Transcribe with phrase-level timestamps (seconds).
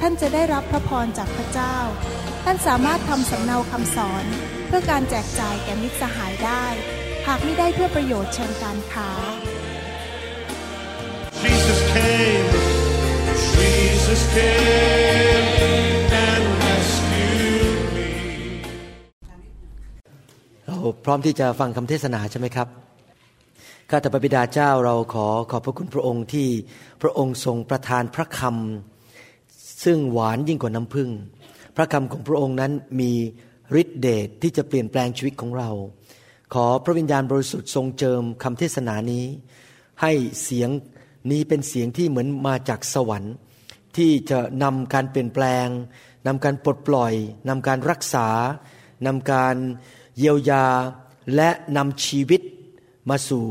[0.00, 1.76] ท่านจะได้รับพระพรจากพระเจ้า
[2.44, 4.24] ท่านสามารถทำสำเนาคำสอน
[4.66, 6.64] เพื่อการแจกจ่ายแก่มิตรสหายได้
[7.26, 9.10] หากไม่ได้เพื่อประโยชน์เชิงการค้า
[11.42, 12.48] Jesus came,
[13.54, 15.46] Jesus came
[16.26, 18.08] and rescued me.
[20.66, 22.68] เราพร้อมที่จะฟังคำเทศนาใช่ไหมครับ
[23.90, 26.48] ข้าแต่พระบิดาเจ้าเราขอขอบพระคุณพระองค์ที่
[27.02, 28.97] พระองค์ทรงประทานพระคำ
[29.84, 31.10] ซึ่งหวานยิ่งกว่าน้ำผึ้ง
[31.76, 33.12] พระคำของพระองค์นั้นมี
[33.80, 35.70] ฤทธิเดชที่จะเปลี่ยนแปลงชีวิตของเรา
[36.54, 39.24] ขอพระวิญญาณบริสุทธิ์ทรงเจิมคำเทศนานี้
[40.02, 40.12] ให้
[40.42, 40.70] เสียง
[41.30, 43.34] นี้เป็นเสียงที่เหมือนมาจากสวรรค์
[43.96, 45.66] ที่จะนำการเปลี่ยนแปลง
[46.26, 47.12] นำการปลดปล่อย
[47.48, 48.28] นำการรักษา
[49.06, 49.56] นำการ
[50.18, 50.66] เยียวยา
[51.34, 52.40] และนำชีวิต
[53.10, 53.44] มาสู่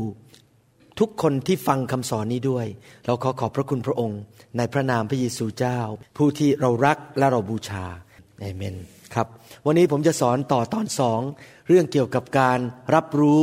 [0.98, 2.66] ทุกคนที่ฟังคำสอนนี้ด้วย
[3.06, 4.20] เราขอขอบพระคุณพระองค์
[4.56, 5.80] ในพระนามพระเยซูเจ้า
[6.16, 7.84] ผู้ที่เรารักและเราบูชา
[8.40, 8.76] เอเมน
[9.14, 9.26] ครับ
[9.66, 11.20] วันนี้ผมจะสอนต่อตอนสอง
[11.68, 12.58] เรื่องเกี่ยวกับการ
[12.94, 13.42] รับรู้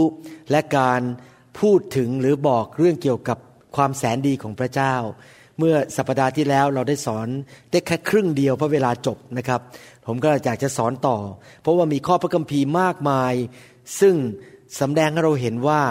[0.52, 1.02] และการ
[1.60, 3.38] พูดถึงหรือบอกเรื่องเกี่ยวกับ
[3.76, 4.96] ความแสนดีของพระเจ้า
[5.60, 7.28] เมื่อสัปดาห์ที่แล้วเราได้สอน
[7.72, 9.62] ได้แค่ครึ่งเดียวเพราะเวลาจบนะครับ
[10.06, 11.18] ผมก็อยากจะสอนต่อ
[11.62, 13.34] เพราะว่ามีข้อพระคัมภีร์มากมาย
[14.00, 14.16] ซึ่ง
[14.80, 15.82] สำแดงให้เราเห็นว่า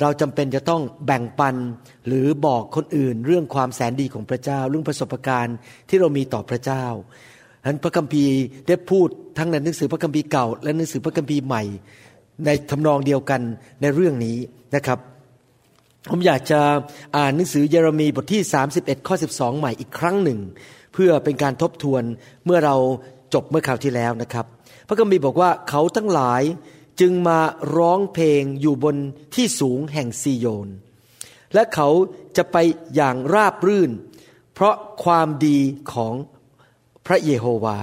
[0.00, 1.56] เราจำเป็นจะต้องแบ่งปัน
[2.06, 5.56] หรือบอกคนอื่น เรื่องความแสนดีของพระเจ้า เรื่องประสบการณ์
[5.88, 6.84] ที่เรามีต่อพระเจ้า
[7.62, 8.36] ฉะนั้นพระคัมภีร์
[8.68, 11.62] ได้พูดทั้งในหนังสือพระคัมภีร์เก่า และหนังสือพระคัมภีร์ใหม่
[12.44, 13.40] ในทำนองเดียวกัน
[13.80, 14.36] ในเรื่องนี้
[14.74, 14.98] นะครับ
[16.10, 16.60] ผมอยากจะ
[17.16, 18.42] อ่านหนังสือเยเรมีบทที่
[18.76, 20.38] 31 ข้อ 12 ใหม่อีกครั้งหนึ่ง
[20.94, 22.02] เพื่อเป็นการทบทวน
[22.44, 22.76] เมื่อเรา
[23.34, 24.46] จบเมื่อคราวที่แล้วนะครับ
[24.88, 26.42] พระคัมภีร์บอกว่าเขาทั้งหลาย
[27.00, 27.40] จึงมา
[27.76, 28.96] ร้องเพลงอยู่บน
[29.34, 30.68] ที่สูงแห่งซีโยน
[31.54, 31.88] และเขา
[32.36, 32.56] จะไป
[32.94, 33.90] อย่างราบรื่น
[34.54, 34.74] เพราะ
[35.04, 35.58] ความดี
[35.92, 36.14] ของ
[37.06, 37.78] พระเยโฮวา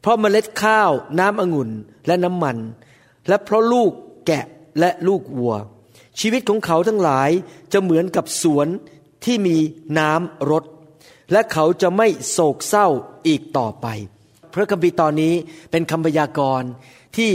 [0.00, 1.70] เพราะเมล็ดข้าวน้ำองุ่น
[2.06, 2.56] และน้ำมัน
[3.28, 3.92] และเพราะลูก
[4.26, 4.46] แกะ
[4.78, 5.56] และลูกวัว
[6.20, 7.30] ชีวิตของเขาทั้งหลาย
[7.72, 8.68] จะเหมือนกับสวน
[9.24, 9.56] ที่มี
[9.98, 10.64] น้ำรด
[11.32, 12.86] และเขาจะไม่โศกเศร้า
[13.26, 13.86] อีกต่อไป
[14.52, 15.34] พระคัมภีร์ตอนนี้
[15.70, 16.68] เป็นคำพยากรณ์
[17.16, 17.30] ที่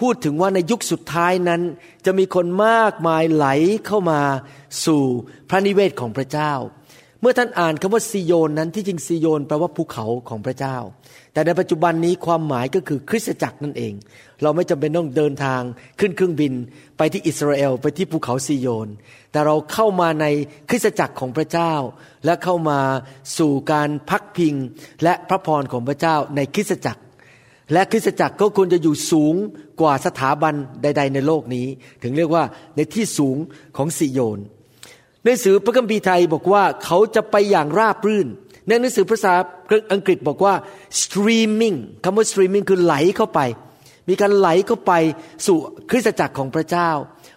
[0.00, 1.62] พูดถึงว่าในยุคสุดท้ายนั้น
[2.06, 3.46] จะมีคนมากมายไหล
[3.86, 4.20] เข้ามา
[4.84, 5.02] สู่
[5.48, 6.52] พระนิเวศของพระเจ้า
[7.20, 10.76] เมื่อท่านอ่านคำว่าซีโยนนั้นที่จริงซีโยนแปลว่าภูเขาของพระเจ้า
[11.32, 13.92] แต่ในปัจจุบันนี้ความหมายก็คือคริสตจักรนั่นเอง
[14.42, 15.62] เราไม่จำเป็นต้องเดินทาง
[16.00, 16.52] ขึ้นเครื่องบิน
[16.98, 18.88] ไปที่อิสราเอลไปที่ภูเขาซีโยน
[19.32, 20.26] แต่เราเข้ามาใน
[20.68, 21.72] คริสตจักรของพระเจ้า
[22.24, 22.80] และเข้ามา
[23.38, 24.54] สู่การพักพิง
[25.02, 27.02] และพระพรของพระเจ้าในคริสตจักร
[27.72, 29.34] และคริสตจักรก็ควรจะอยู่สูง
[29.80, 31.66] กว่าสถาบันใด ๆ ในโลกนี้
[32.02, 32.44] ถึงเรียกว่า
[32.76, 33.36] ในที่สูง
[33.76, 34.40] ของสิโยน
[35.22, 38.28] ในหนังสือพระคัมภีร์ไทยบอกว่าเขาจะไปอย่างราบรื่น
[38.66, 39.34] ในหนังสือภาษา
[39.92, 40.54] อังกฤษบอกว่า
[41.02, 43.40] streaming คำว่า streaming คือไหลเข้าไป
[44.08, 44.92] มีการไหลเข้าไป
[45.46, 45.56] สู่
[45.90, 46.90] คริสตจักรของพระเจ้า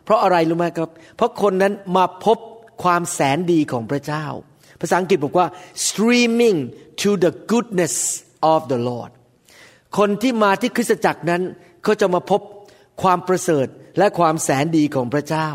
[0.03, 2.37] เพราะอะไรรู้ไหมครับ เพราะคนนั้นมาพบ
[2.83, 4.25] ความแสนดีของพระเจ้า
[4.81, 5.47] ภาษาอังกฤษบอกว่า
[5.87, 6.57] streaming
[7.01, 7.95] to the goodness
[8.53, 9.11] of the Lord
[9.97, 11.41] คนที่มาที่คริสตจักรนั้น
[11.83, 12.41] เขาจะมาพบ
[13.01, 13.67] ความประเสริฐ
[13.97, 15.49] และความแสนดีของพระเจ้า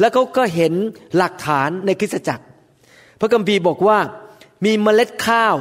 [0.00, 0.72] แล้วเขาก็เห็น
[1.16, 2.44] หลักฐานในคริสตจักร
[3.20, 3.98] พระคัมภีร์บอกว่า
[4.64, 5.56] มีเมล็ดข้าว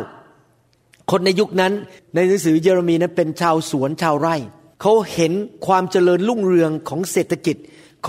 [1.11, 1.73] คนในยุคนั้น
[2.15, 4.35] ในหนังสือเยเรมีนั้นเป็นชาวสวนชาวไร่
[4.81, 5.33] เขาเห็น
[5.65, 7.57] ความเจริญรุ่งเรืองของเศรษฐกิจ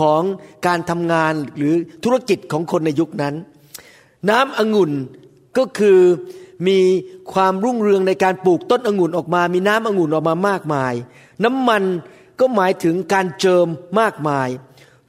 [0.01, 0.23] ของ
[0.67, 3.35] การทำงานหรือธุรกิจของคนในยุคนั้น
[4.31, 4.93] น้ำองุ่น
[5.59, 5.99] ก็คือ
[6.67, 6.79] มี
[7.33, 10.94] ความรุ่งเรืองในการปลูกต้นองุ่นออกมา มีน้ำองุ่นออกมามากมาย
[11.44, 11.82] น้ำมัน
[12.41, 13.67] ก็หมายถึงการเจิม
[14.00, 14.49] มากมาย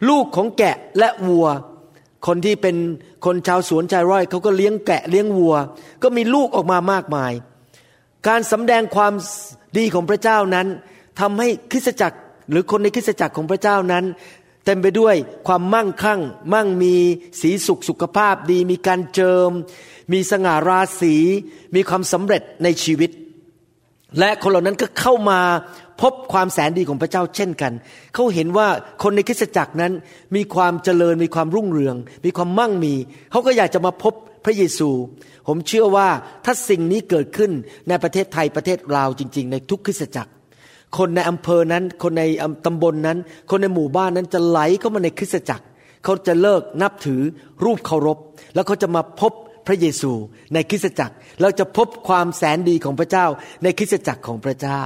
[0.10, 1.48] ลูกของแกะและวัว
[2.28, 2.76] คนที่เป็น
[3.26, 5.56] คนชาวสวนชายไร่เขาก็เลี้ยงแกะเลี้ยงวัว
[6.04, 7.34] ก็มีลูกออกมามากมาย
[8.28, 9.14] การสำแดงความ
[9.78, 10.68] ดีของพระเจ้านั้น
[11.20, 12.18] ทำให้คริสตจักร
[12.50, 14.06] หรือคนในคริสตจักรของพระเจ้านั้น
[14.66, 15.16] เต็มไปด้วย
[15.48, 16.20] ความมั่งคั่ง
[16.54, 16.96] มั่งมี
[17.42, 19.52] สีสุขสุขภาพดีมีการเจิม
[20.14, 21.16] มีสง่าราศี
[21.76, 23.12] มีความสำเร็จในชีวิต
[24.20, 25.40] และคนเหล่านั้นก็เข้ามา
[26.02, 27.74] พบความแสนดีของพระเจ้าเช่นกัน
[28.14, 28.68] เขาเห็นว่า
[29.04, 29.94] คนในคริสตจักรนั้น
[30.36, 31.96] มีความเจริญมีความรุ่งเรือง
[32.26, 32.94] มีความมั่งมี
[33.32, 34.14] เขาก็อยากจะมาพบ
[34.46, 34.90] พระเยซู
[35.48, 36.08] ผมเชื่อว่า
[36.46, 37.52] ถ้าสิ่งนี้เกิดขึ้น
[37.88, 40.32] ในประเทศไทยประเทศลาวจริง ๆ ในทุกคริสตจักร
[40.98, 42.24] คนในอำเภอนั้น คนใน
[42.66, 43.18] ตำบลนนั้น
[43.50, 45.66] คนในหมู่บ้านนั้นจะไหลเข้ามาในคริสตจักร
[46.04, 47.22] เขาจะเลิกนับถือ
[47.64, 48.18] รูปเคารพ
[48.54, 49.34] แล้วเขาจะมาพบ
[49.70, 50.12] พระเยซู
[50.54, 53.26] ในคริสตจักร เราจะพบความแสนดีของพระเจ้า
[53.64, 54.82] ในคริสตจักรของพระเจ้า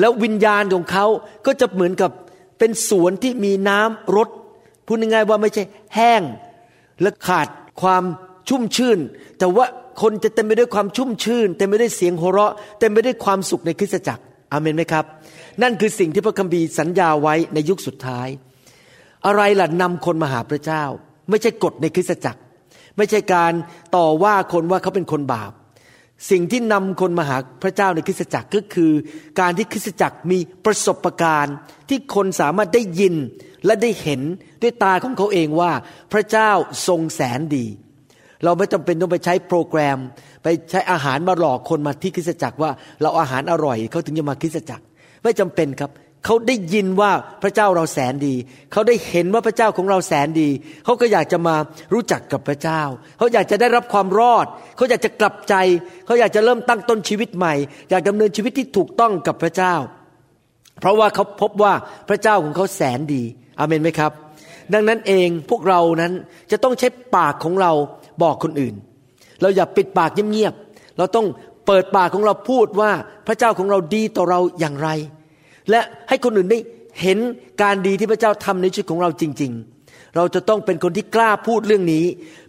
[0.00, 1.06] แล้ววิญญาณของเขา
[1.46, 2.10] ก็จะเหมือนกับ
[2.58, 4.28] เป็นสวนที่มีน้ำรด
[4.86, 5.64] พูดง่ายๆว่าไม่ใช่
[5.94, 6.22] แห้ง
[7.02, 7.48] และขาด
[7.82, 8.04] ความ
[8.48, 8.98] ชุ่มชื่น
[9.38, 9.66] แต่ว่า
[10.02, 15.04] คนจะเต็มไปด้วยความชุ่มชื่นเต็มไปด้วยเสียงหัวเราะเต็มไปด้วยความสุขในคริสตจักรอเมนไหมครับ
[15.62, 18.28] นั่นคือสิ่งที่พระคัมภีร์สัญญาไว้ในยุคสุดท้าย
[19.26, 20.84] อะไรล่ะนำคนมาหาพระเจ้า
[21.30, 22.40] ไม่ใช่กฎในคริสตจักร
[22.96, 23.52] ไม่ใช่การ
[23.96, 25.52] ต่อว่าคนว่าเขาเป็นคนบาป
[26.30, 28.92] สิ่งที่นำคนมาหาพระเจ้าในคริสตจักรก็คือ
[29.40, 31.56] การที่คริสตจักรมีประสบการณ์
[31.88, 33.14] ที่คนสามารถได้ยิน
[33.66, 34.20] และได้เห็น
[34.62, 35.72] ด้วยตาของเขาเองว่า
[36.12, 36.50] พระเจ้า
[36.86, 37.66] ทรงแสนดี
[38.44, 39.98] เราไม่จำเป็นต้องไปใช้โปรแกรม
[40.42, 42.70] ไปใช้อาหารมาหลอกคนมาที่คริสตจักรว่า
[43.02, 44.84] เราอาหารอร่อยเขาถึงจะมาคริสตจักร
[45.22, 45.90] ไม่จำเป็นครับ
[46.26, 47.12] เขาได้ยินว่า
[47.42, 48.34] พระเจ้าเราแสนดี
[48.72, 50.48] เขาได้เห็นว่าพระเจ้าของเราแสนดี
[50.84, 51.56] เขาก็อยากจะมา
[51.92, 52.82] รู้จักกับพระเจ้า
[53.18, 54.46] เขาอยากจะได้รับความรอด
[54.76, 55.54] เขาอยากจะกลับใจ
[56.06, 57.54] เขาอยากจะเริ่มตั้งต้นชีวิตใหม่
[57.90, 59.74] อยากดำเนินชีวิตที่ถูกต้องกับพระเจ้า
[60.80, 61.72] เพราะว่าเขาพบว่า
[62.08, 63.22] พระเจ้าของเขาแสนดี
[63.58, 64.12] อเมนไหมครับ
[64.72, 66.12] ดังนั้นเองพวกเรานั้น
[66.50, 67.72] จะต้องใช้ปากของเรา
[68.22, 68.74] บอกคนอื่น
[69.40, 71.26] เราอย่าปิดปากเงียบๆ เราต้อง
[71.66, 72.90] เปิดปากของเราพูดว่า
[73.26, 74.88] พระเจ้าของเราดีต่อเราอย่างไร
[75.70, 76.58] และให้คนอื่นได้
[77.02, 77.18] เห็น
[77.62, 79.52] การดีที่พระเจ้าทำในชีวิตของเราจริง
[79.84, 82.04] ๆ เราจะต้องเป็นคนที่กล้าพูดเรื่องนี้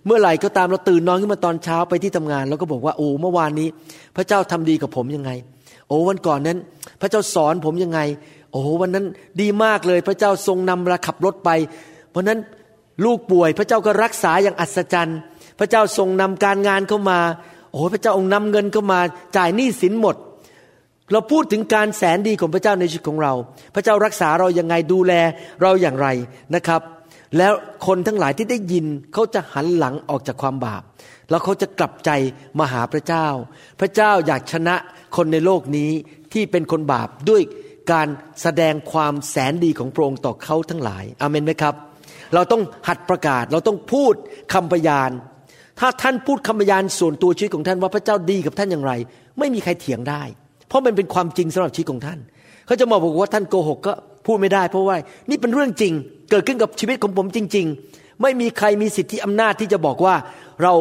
[0.06, 3.68] เมื่อไหร่ก็ตามเราตื่นนอนขึ้นมาตอนเช้าไปที่ทำงาน แล้วก็บอกว่าโอ้เมื่อวานนี้
[4.16, 5.32] พระเจ้าทำดีกับผมยังไง
[5.88, 6.58] โอ้วันก่อนนั้น
[7.02, 8.00] พระเจ้าสอนผมยังไง
[8.52, 9.06] โอ้วันนั้น
[9.42, 11.50] ดีมากเลยพระเจ้าทรงนำเราขับรถไป
[12.12, 12.40] เพราะนั้น
[13.06, 15.20] ลูกป่วย พระเจ้าก็รักษาอย่างอัศจรรย์
[15.60, 17.20] พระเจ้าทรงนำการงานเข้ามา
[17.72, 19.00] โอ้พระเจ้าองค์นำเงินเข้ามา
[19.38, 20.16] จ่ายหนี้สินหมด
[21.12, 23.34] เราพูดถึงการแสนดีของพระเจ้าในชีวิตของเรา
[23.76, 25.14] พระเจ้ารักษาเรายังไงดูแล
[25.62, 26.08] เราอย่างไร
[26.56, 26.82] นะครับ
[27.38, 27.54] แล้ว
[27.88, 30.84] คนทั้งหลายที่ได้ยินเขาจะหันหลังออกจากความบาป
[31.30, 32.12] แล้วเขาจะกลับใจ
[32.60, 33.28] มาหาพระเจ้า
[33.80, 34.76] พระเจ้าอยากชนะ
[35.16, 35.92] คนในโลกนี้
[36.34, 37.42] ที่เป็นคนบาปด้วย
[37.92, 38.08] การ
[38.42, 41.76] แสดงความแสนดีของพระองค์ต่อเขาทั้งหลายอเมนไหมครับ
[42.34, 44.14] เราต้องหัดประกาศ เราต้องพูด
[44.54, 45.12] คำพยาน
[45.80, 48.94] ถ้าท่านพูดคำพยานส่วนตัวชีวิตของท่านว่าพระเจ้าดีกับท่านอย่างไร
[49.40, 50.24] ไม่มีใครเถียงได้
[50.68, 52.20] เพราะมันเป็นความจริงสำหรับชีวิตของท่าน
[52.66, 53.94] เขาจะมาบอกว่าท่านโกหกก็
[54.26, 54.96] พูดไม่ได้ เพราะว่า
[55.30, 55.94] นี่เป็นเรื่องจริง
[56.32, 60.16] เกิดขึ้นกับชีวิตของผมจริง ๆ ไม่มีใครมีสิทธิอำนาจที่จะบอกว่า
[60.64, 60.74] เรา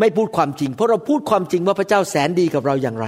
[0.00, 3.06] ไม่พูดความจริง เพราะเราพูดความจริงว่าพระเจ้าแสนดีกับเราอย่างไร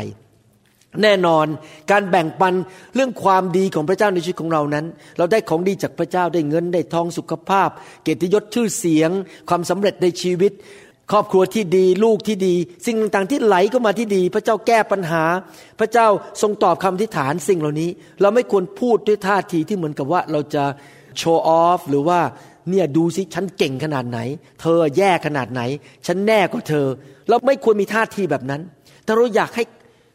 [1.03, 1.47] แน่นอน
[1.91, 2.55] การแบ่งปัน
[2.95, 4.85] เรื่องความดีของพระเจ้าในชีวิตของเรานั้น
[5.19, 7.69] เราได้ของดีจากพระเจ้าได้เงินได้ทองสุขภาพ
[8.03, 9.11] เกียรติยศชื่อเสียง
[9.49, 10.53] ความสำเร็จในชีวิต
[11.11, 12.55] ครอบครัวที่ดีลูกที่ดี
[12.87, 15.23] สิ่งต่างๆที่ไหลเข้ามาที่ดี พระเจ้าแก้ปัญหา
[15.79, 16.07] พระเจ้า
[16.43, 17.91] ทรงตอบคำทิฐานสิ่งเหล่านี้
[18.21, 20.65] เราไม่ควรพูดด้วยท่าทีที่เหมือนกับว่าเราจะ
[21.19, 22.21] โชว์ออฟหรือว่า
[22.71, 24.19] เนี่ยดูสิฉันเก่งขนาดไหน
[24.61, 25.63] เธอแย่ขนาดไหน
[26.07, 26.87] ฉันแน่กว่าเธอ
[27.29, 28.63] เราไม่ควรมีท่าทีแบบนั้น
[29.05, 29.65] แต่เราอยากให้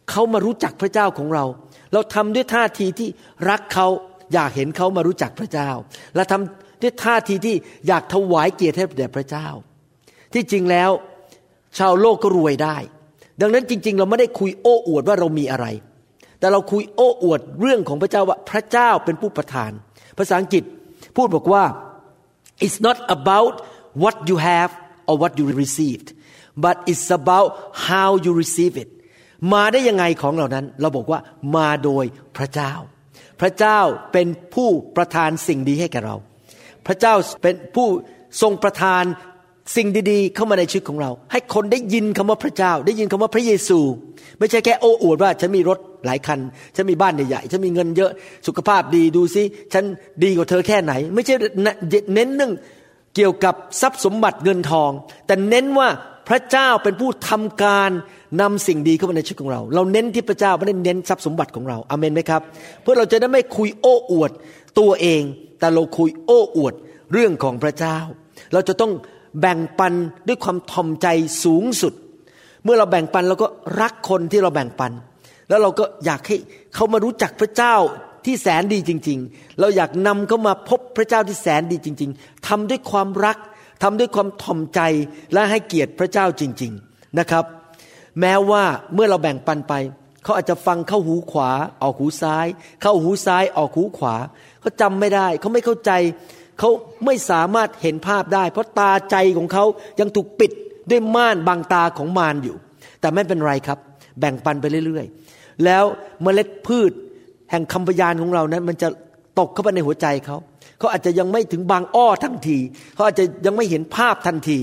[0.10, 1.46] เขามารู้จักพระเจ้าของเรา
[1.94, 3.10] เราทำด้วยท่าทีที่
[3.50, 3.88] รักเขา
[4.34, 5.70] อยากเห็นเขามารู้จักพระเจ้า
[6.16, 7.56] และทำด้วยท่าทีที่
[7.88, 9.48] อยากถวายเกียรติให้แด่พระเจ้า
[10.34, 10.92] ที่จริงแล้ว
[11.78, 12.78] ชาวโลกก็รวยได้
[13.42, 15.66] ดังนั้นจริง ๆ เราไม่ได้คุยโอ้อวดว่าเรามีอะไร
[16.40, 19.72] แต่เราคุยโอ้อวดเรื่องของพระเจ้าว่าพระเจ้าเป็นผู้ประทาน
[20.18, 20.64] ภาษาอังกฤษ
[21.16, 21.64] พูดบอกว่า
[22.66, 23.54] it's not about
[24.04, 24.72] what you have
[25.08, 26.08] or what you received
[26.66, 27.48] but it's about
[27.90, 28.90] how you receive it
[29.54, 31.20] มาได้ยังไงของเหล่านั้น เราบอกว่า
[31.56, 32.06] มาโดย
[32.38, 32.74] พระเจ้า
[33.42, 33.80] พระเจ้า
[34.14, 36.16] เป็นผู้ประทานสิ่งดีให้แก่เรา
[36.88, 37.88] พระเจ้าเป็นผู้
[38.42, 39.04] ทรงประทาน
[39.76, 43.80] สิ่งดีๆ เข้ามาในชีวิตของเรา ให้คนได้ยินคำว่าพระเจ้า ได้ยินคำว่าพระเยซู
[44.40, 46.40] ไม่ใช่แค่โอ้อวดว่าฉันมีรถหลายคัน
[46.76, 48.12] ฉันมีบ้านใหญ่ๆฉันมีเงินเยอะ
[48.48, 49.84] สุขภาพดีดูซิฉัน
[50.24, 51.36] ดีกว่าเธอแค่ไหน ไม่ใช่
[52.14, 52.52] เน้นเรื่อง
[53.16, 54.92] เกี่ยวกับทรัพย์สมบัติเงินทอง
[55.28, 55.90] แต่เน้นว่า
[56.30, 57.92] พระเจ้าเป็นผู้ทำการ
[58.42, 62.42] นำสิ่งดีเข้ามาในชีวิตของเรา เราเน้นที่พระเจ้าไม่ได้เน้นทรัพย์สมบัติของเราอเมนไหมครับ
[62.82, 64.32] เพื่อเราจะได้ไม่คุยโอ้อวด
[64.80, 65.22] ตัวเอง
[65.60, 66.74] แต่เราคุยโอ้อวด
[67.14, 67.98] เรื่องของพระเจ้า
[68.54, 68.92] เราจะต้อง
[69.42, 69.94] แบ่งปัน
[70.28, 71.08] ด้วยความทอมใจ
[71.44, 71.94] สูงสุด
[72.64, 73.48] เมื่อเราแบ่งปันเราก็
[73.82, 74.92] รักคนที่เราแบ่งปัน
[75.50, 76.38] แล้วเราก็อยากให้
[76.76, 77.76] เขามารู้จักพระเจ้า
[78.26, 83.38] ที่แสนดีจริง ๆ เราอยากนำเขามาพบพระเจ้าที่แสนดีจริง ๆทำด้วยความรัก
[83.84, 84.80] ทำด้วยความถ่อมใจ
[85.34, 87.46] และให้เกียรติพระเจ้าจริง ๆนะครับ
[88.20, 89.74] แม้ว่าเมื่อเราแบ่งปันไป
[90.24, 92.48] เขาอาจจะฟังเข้าหูขวา ออกหูซ้าย
[92.82, 94.16] เข้าหูซ้ายออกหูขวา
[94.62, 95.92] เขาจำไม่ได้ เขาไม่เข้าใจ
[96.60, 96.70] เขา
[97.06, 99.66] ไม่สามารถเห็นภาพได้ เพราะตาใจของเขา
[100.00, 100.52] ยังถูกปิด
[100.90, 102.56] ด้วยม่านบางตาของมารอยู่
[103.00, 103.80] แต่ไม่เป็นไรครับ
[104.20, 105.84] แบ่งปันไปเรื่อยๆ แล้ว
[106.24, 106.92] เมล็ดพืช
[107.52, 108.88] แห่งคำพยานของเรานั้น มันจะ
[109.40, 110.38] ตกเข้าไปในหัวใจเขา
[110.80, 112.58] เขาอาจจะยังไม่ถึงบางอ้อทันที
[112.94, 114.58] เขาอาจจะยังไม่เห็นภาพทันที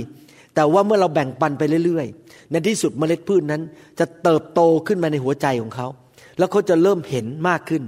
[0.54, 3.62] แต่ว่าเมื่อเราแบ่งปันไปเรื่อยๆ ในที่สุดเมล็ดพืชนั้น
[3.98, 5.86] จะเติบโตขึ้นมาในหัวใจของเขา
[6.38, 7.82] แล้วเขาจะเริ่มเห็นมากขึ้น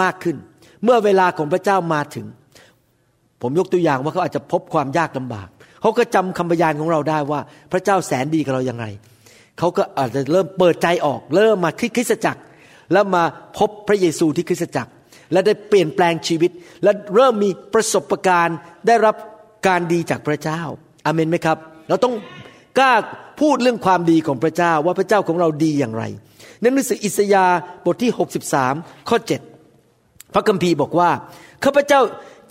[0.00, 0.36] มากขึ้น
[0.84, 2.26] เมื่อเวลาของพระเจ้ามาถึง
[3.42, 5.48] ผมยกตัวอย่างว่าเขาอาจจะพบความยากลำบาก
[5.80, 7.40] เขาก็จำคำพยานของเราได้ว่า
[7.72, 8.86] พระเจ้าแสนดีกับเราอย่างไร
[9.58, 12.40] เขาก็อาจจะเริ่มเปิดใจออก เริ่มมาคริสตจักร
[12.92, 13.22] แล้วมา
[13.58, 14.90] พบพระเยซูที่คริสตจักร
[15.32, 16.50] และได้เปลี่ยนแปลงชีวิต
[16.82, 19.16] และเริ่มมีประสบการณ์ ได้รับ
[19.68, 20.60] การดีจากพระเจ้า
[21.06, 22.14] อาเมนไหมครับ เราต้อง
[22.78, 22.92] กล้า
[23.40, 26.04] พูดเรื่องความดีของพระเจ้าว่าพระเจ้าของเราดีอย่างไร
[26.60, 28.10] ในหนังสืออิสยาห์บทที่
[28.58, 29.18] 63 ข้อ
[29.76, 31.10] 7 พระคัมภีร์บอกว่า
[31.64, 32.00] ข้าพเจ้า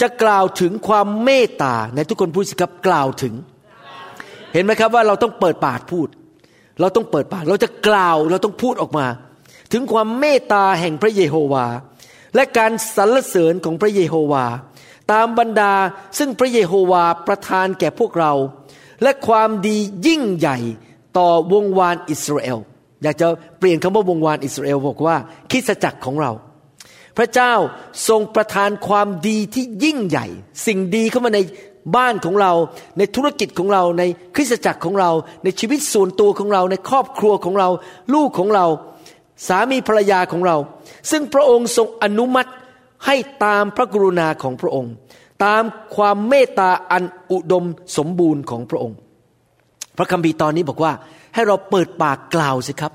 [0.02, 3.34] จะกล่าวถึงความเมตตาในทุกคนพูดสิครับกล่าวถึง
[4.54, 6.08] เห็นไหมครับว่าเราต้องเปิดปากพูด
[6.80, 9.06] เราต้องเปิดปาก เราจะกล่าวเราต้องพูดออกมา
[9.72, 11.66] ถึงความเมตตาแห่งพระเยโฮวา
[12.36, 14.46] และการสรรเสริญของพระเยโฮวา
[15.12, 15.74] ตามบรรดา
[16.18, 18.34] ซึ่งพระเยโฮวาประทานแก่พวกเรา
[19.04, 19.78] และความดี
[20.08, 20.58] ยิ่งใหญ่
[21.18, 22.60] ต่อวงวานอิสราเอล
[23.04, 23.28] อยากจะ
[23.60, 25.16] เปลี่ยนคำว่าวงวานอิสราเอลบอกว่า
[25.52, 26.32] คริสจักรของเรา
[27.18, 27.54] พระเจ้า
[28.08, 30.28] ทรงประทานความดีที่ยิ่งใหญ่
[30.66, 31.40] สิ่งดีเข้ามาใน
[31.96, 32.54] บ้านของเรา
[32.98, 34.04] ในธุรกิจของเรา ใน
[34.36, 35.12] คริสตจักรของเรา
[35.44, 37.70] ในชีวิตส่วนตัวของเรา ในครอบครัวของเรา
[38.14, 38.66] ลูกของเรา
[39.48, 40.58] สามีภรรยาของเรา
[41.12, 42.52] ซึ่งพระองค์ทรงอนุมัติ
[43.06, 44.92] ให้ตามพระกรุณาของพระองค์
[45.46, 45.64] ตาม
[45.96, 47.66] ความเมตตาอันอุดม
[47.98, 48.98] สมบูรณ์ของพระองค์
[49.98, 50.92] พระคัมภีร์ตอนนี้บอกว่า
[51.36, 52.94] ให้เราเปิดปากกล่าวสิครับ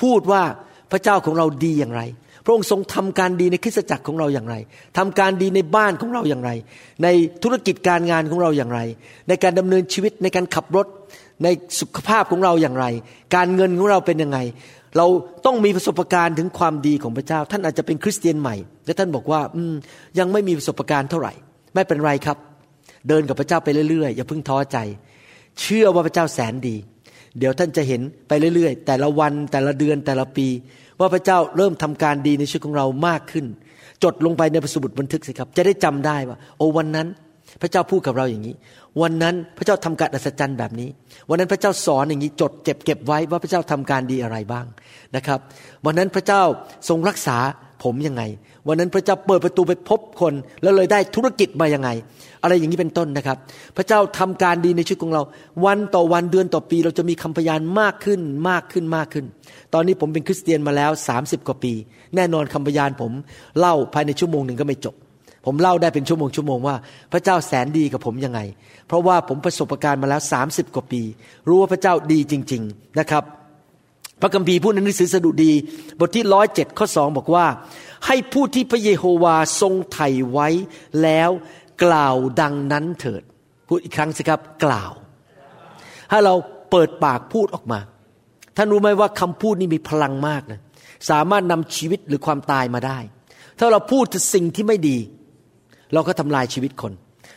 [0.00, 0.42] พูดว่า
[0.90, 2.02] พระเจ้าของเราดีอย่างไร
[2.44, 4.54] พระองค์ทรงทำการดีในคริสตจักรของเราอย่างไร
[4.98, 6.50] ทำการดีในบ้านของเราอย่างไร
[7.02, 7.08] ใน
[7.42, 8.80] ธุรกิจการงานของเราอย่างไร
[9.28, 10.86] ในการดำเนินชีวิตในการขับรถ
[11.42, 11.48] ใน
[11.80, 12.86] สุขภาพของเราอย่างไร
[13.34, 14.38] การเงินของเราเป็นยังไง
[14.96, 15.06] เรา
[15.46, 18.56] ต้องมีประสบการณ์ถึงความดีของพระเจ้า ท่านอาจจะเป็นคริสเตียนใหม่
[18.86, 19.74] และท่านบอกว่าอืม
[20.18, 21.32] ยังไม่มีประสบการณ์เท่าไหร่
[21.74, 22.38] ไม่เป็นไรครับ
[23.08, 24.78] เดินกับพระเจ้าไปเรื่อยๆอย่าเพิ่งท้อใจ
[25.60, 26.76] เชื่อว่าพระเจ้าแสนดี
[27.38, 30.46] เดี๋ยวท่านจะเห็นไปเรื่อยๆ แต่ละวันแต่ละเดือนแต่ละปี
[31.00, 33.46] ว่าพระเจ้าเริ่มทำการดีในชีวิตของเรามากขึ้น
[34.04, 37.06] จดลงไปในประสมุดบันทึกสิครับ จะได้จำได้ว่า โอ้วันนั้น
[37.62, 38.54] พระเจ้าพูดกับเราอย่างนี้
[39.02, 40.88] วันนั้นพระเจ้าทำการอัศจรรย์แบบนี้
[41.28, 44.66] วันนั้นพระเจ้าสอนอย่างนี้ จดเจ็บเก็บไว้ว่าพระเจ้าทำการดีอะไรบ้าง
[45.16, 45.38] นะครับ
[45.86, 46.42] วันนั้นพระเจ้า
[46.88, 47.36] ทรงรักษา
[47.84, 48.22] ผมยังไง
[48.68, 51.88] วันนั้นพระเจ้าเปิดประตูไปพบคน แล้วเลยได้ธุรกิจมายังไง
[52.42, 53.36] อะไรอย่างนี้เป็นต้นนะครับ
[53.76, 55.22] พระเจ้าทำการดีในชีวิตของเรา
[55.66, 59.24] วันต่อวันเดือนต่อปี เราจะมีคำพยานมากขึ้นมากขึ้นมากขึ้น
[59.74, 61.72] ตอนนี้ผมเป็นคริสเตียนมาแล้ว 30 กว่าปี
[62.16, 63.12] แน่นอนคำพยานผม
[63.58, 64.94] เล่าภายในชั่วโมงหนึ่งก็ไม่จบ
[65.46, 66.76] ผมเล่าได้เป็นชั่วโมงชั่วโมงว่า
[67.12, 68.40] พระเจ้าแสนดีกับผมยังไง
[68.86, 71.02] เพราะว่าผมประสบการณ์มาแล้ว 30 กว่าปี
[71.48, 73.24] รู้ว่าพระเจ้าดีจริง ๆนะครับ
[74.20, 75.52] พระคัมภีร์พูดในหนังสือสดุดี
[76.00, 77.44] บทที่ร้อยเจ็ดข้อสองบอกว่า
[78.06, 80.48] ให้ผู้ที่พระเยโฮวาทรงไถ่ไว้
[81.02, 81.30] แล้ว
[81.84, 83.22] กล่าวดังนั้นเถิด
[83.68, 84.92] พูดอีกครั้งสิครับกล่าว
[86.10, 86.34] ถ้าเรา
[86.70, 87.80] เปิดปากพูดออกมา
[88.56, 90.60] ท่านรู้ไหมว่าคำพูดนี่มีพลังมากนะ
[91.10, 92.98] สามารถนำชีวิตหรือความตายมาได้
[93.58, 94.98] ถ้าเราพูดแต่สิ่งที่ไม่ดี
[95.94, 96.92] เราก็ทำลายชีวิตคน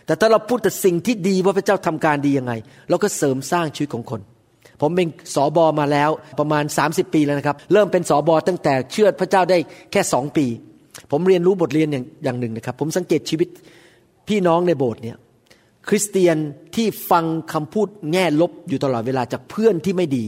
[0.05, 2.53] แต่ถ้าเราพูดแต่สิ่งที่ดีว่าพระเจ้าทำการดียังไง
[2.89, 4.21] เราก็เสริมสร้างชีวิตของคน
[4.81, 9.57] ผมเป็นสอบอมาแล้วประมาณ 30 ปีแล้วนะครับ เริ่มเป็นสอบอตั้งแต่เชื่อพระเจ้าได้
[9.91, 10.45] แค่สองปี
[11.11, 13.49] ผมเรียนรู้บทเรียนอย่างอย่างหนึ่งนะครับ ผมสังเกตชีวิต
[14.27, 15.17] พี่น้องในโบสถ์เนี่ย
[15.87, 16.37] คริสเตียน
[16.75, 20.25] ที่ฟังคำพูดแง่ลบอยู่ตลอดเวลาจากเพื่อนที่ไม่ดี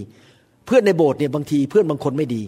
[0.66, 2.42] เพื่อนในโบสถ์เนี่ยบางทีเพื่อนบางคนไม่ดี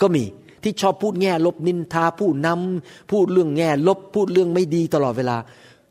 [0.00, 0.24] ก็มี
[0.62, 5.36] ที่ชอบพูดแง่ลบนินทาผู้นำพูดเรื่องแง่ลบพูดเรื่องไม่ดีตลอดเวลา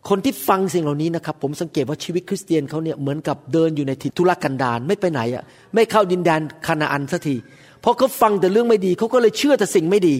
[0.09, 5.43] คนที่ฟังสิ่งเหล่านี้นะครับ ผมสังเกตว่าชีวิตคริสเตียนเขาเนี่ยเหมือนกับเดินอยู่ในทิศทุรกันดารไม่ไปไหนอะ
[5.75, 7.35] ไม่เข้าดินแดนคานาอันสักที
[7.81, 10.15] เพราะเขาฟังแต่เรื่องไม่ดีเขาก็เลยเชื่อแต่สิ่งไม่ดี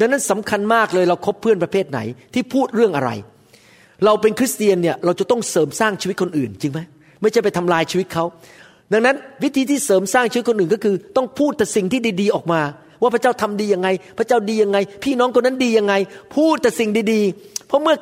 [0.00, 2.00] ดังนั้นสำคัญมากเลยเราคบเพื่อนประเภทไหน
[2.34, 3.10] ที่พูดเรื่องอะไร
[4.04, 6.80] เราเป็นคริสเตียนเนี่ยเราจะต้องเสริมสร้างชีวิตคนอื่นจริงไหม
[7.20, 8.24] ไม่ใช่ไปทำลายชีวิตเขา
[8.92, 12.60] ดังนั้นวิธีที่เสริมสร้างชีวิตคนอื่นก็คือ ต้องพูดแต่สิ่งที่ดีๆออกมา
[13.02, 15.94] ว่าพระเจ้าทำดียังไง พระเจ้าดียังไง พี่น้องคนนั้นดียังไง
[16.36, 17.96] พูดแต่สิ่งดีๆ เพราะเมื่อ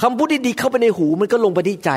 [0.00, 1.90] คำพูดที่ดีเข้าไปในหูมันก็ลงไปที่ใจ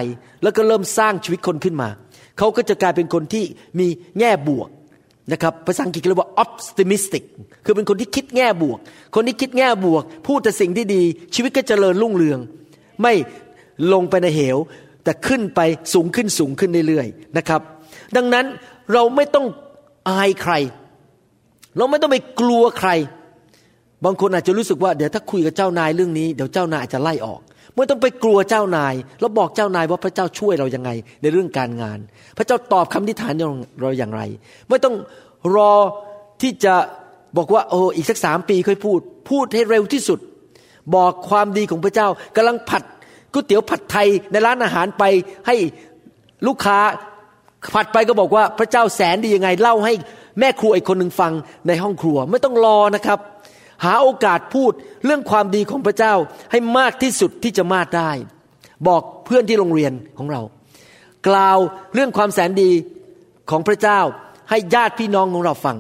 [0.44, 1.90] แล้วก็เริ่มสร้างชีวิตคนขึ้นมา
[2.38, 3.46] เขาก็จะกลายเป็นคนที่
[3.80, 3.88] มี
[4.20, 4.70] แง่บวก
[5.32, 7.24] นะครับภาษาอังกฤษเรียกว่า optimistic
[7.66, 8.78] คือเป็นคนที่คิดแง่บวก
[9.16, 11.02] คนที่คิดแง่บวก พูดแต่สิ่งที่ดี
[11.36, 12.40] ชีวิตก็เจริญรุ่งเรือง
[13.02, 13.14] ไม่
[13.94, 14.58] ลงไปในเหว
[15.04, 15.60] แต่ขึ้นไป
[15.94, 17.62] สูงขึ้นสูงขึ้นเรื่อยๆนะครับ
[18.16, 18.46] ดังนั้น
[18.94, 19.46] เราไม่ต้อง
[20.10, 20.54] อายใคร
[21.78, 22.90] เราไม่ต้องไปกลัวใคร
[24.06, 27.42] บางคนอาจจะรู้สึกว่าเดี๋ยวถ้าคุยกับเจ้านายเรื่องนี้เดี๋ยวเจ้านายอาจจะไล่ออก
[27.78, 30.90] ไม่ต้องไปกลัวเจ้านาย แล้วบอกเจ้านายว่าพระเจ้าช่วยเรายังไง
[31.22, 32.00] ในเรื่องการงาน
[32.38, 33.34] พระเจ้าตอบคำทิฐาน
[33.82, 34.22] เราอย่างไร
[34.70, 34.96] ไม่ต้อง
[35.56, 35.74] รอ
[36.42, 36.76] ที่จะ
[37.38, 40.20] บอกว่าโอ้อีกสักสามปีค่อยพูด พูดให้เร็วที่สุด
[40.96, 42.84] บอกความดีของพระเจ้ากำลังผัด
[43.32, 45.04] ก๋วยเตี๋ยวผัดไทยในร้านอาหารไป
[45.48, 45.56] ให้
[46.48, 46.80] ลูกค้า
[47.74, 49.94] ผัดไปก็บอกว่าพระเจ้าแสนดียังไง เล่าให้
[50.40, 51.34] แม่ครัวอีกคนหนึ่งฟัง
[51.68, 53.20] ในห้องครัว ไม่ต้องรอนะครับ
[53.84, 54.72] หาโอกาสพูด
[55.06, 56.14] เรื่องความดีของพระเจ้า
[56.52, 58.12] ให้มากที่สุดที่จะมากได้
[58.88, 60.42] บอกเพื่อนที่โรงเรียนของเรา
[61.28, 61.58] กล่าว
[61.94, 62.72] เรื่องความแสนดี
[63.50, 64.00] ของพระเจ้า
[64.50, 65.78] ให้ญาติพี่น้องของเราฟัง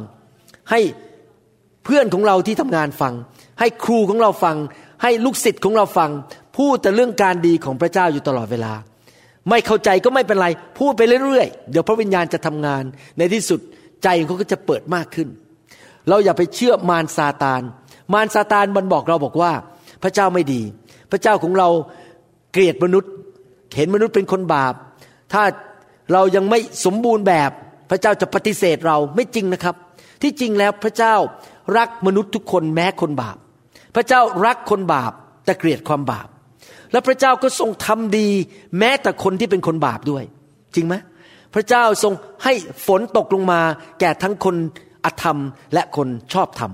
[0.71, 0.79] ให้
[1.85, 3.13] เพื่อนของเราที่ทำงานฟัง
[3.59, 4.55] ให้ครูของเราฟัง
[5.03, 6.09] ให้ลูกศิษย์ของเราฟัง
[6.57, 8.73] พูดแต่เรื่องการดีของพระเจ้าอยู่ตลอดเวลา
[9.49, 10.47] ไม่เข้าใจก็ไม่เป็นไร
[10.79, 12.83] พูดไปเรื่อยๆ เดี๋ยวพระวิญญาณจะทำงาน
[13.17, 13.59] ในที่สุด
[14.03, 15.27] ใจเขาก็จะเปิดมากขึ้น
[16.09, 17.61] เราอย่าไปเชื่อมารซาตาน
[18.13, 19.51] มารซาตานมันบอกเราบอกว่า
[20.03, 20.61] พระเจ้าไม่ดี
[21.11, 21.69] พระเจ้าของเรา
[22.51, 23.11] เกลียดมนุษย์
[23.75, 24.73] เห็นมนุษย์เป็นคนบาป
[25.33, 25.43] ถ้า
[26.13, 27.51] เรายังไม่สมบูรณ์แบบ
[27.89, 29.75] พระเจ้าจะปฏิเสธเราไม่จริงนะครับ
[30.21, 31.15] ที่จริงแล้วพระเจ้า
[31.77, 33.37] รักมนุษย์ทุกคนแม้คนบาป
[33.95, 35.11] พระเจ้ารักคนบาป
[35.45, 36.27] แต่เกลียดความบาป
[36.91, 38.27] และพระเจ้าก็ทรงทำดี
[38.79, 40.23] แม้แต่คนที่เป็นคนบาปด้วย
[40.75, 40.95] จริงไหม
[41.53, 42.53] พระเจ้าทรงให้
[42.87, 43.61] ฝนตกลงมา
[43.99, 44.55] แก่ทั้งคน
[45.05, 45.37] อธรรม
[45.73, 46.71] และคนชอบธรรม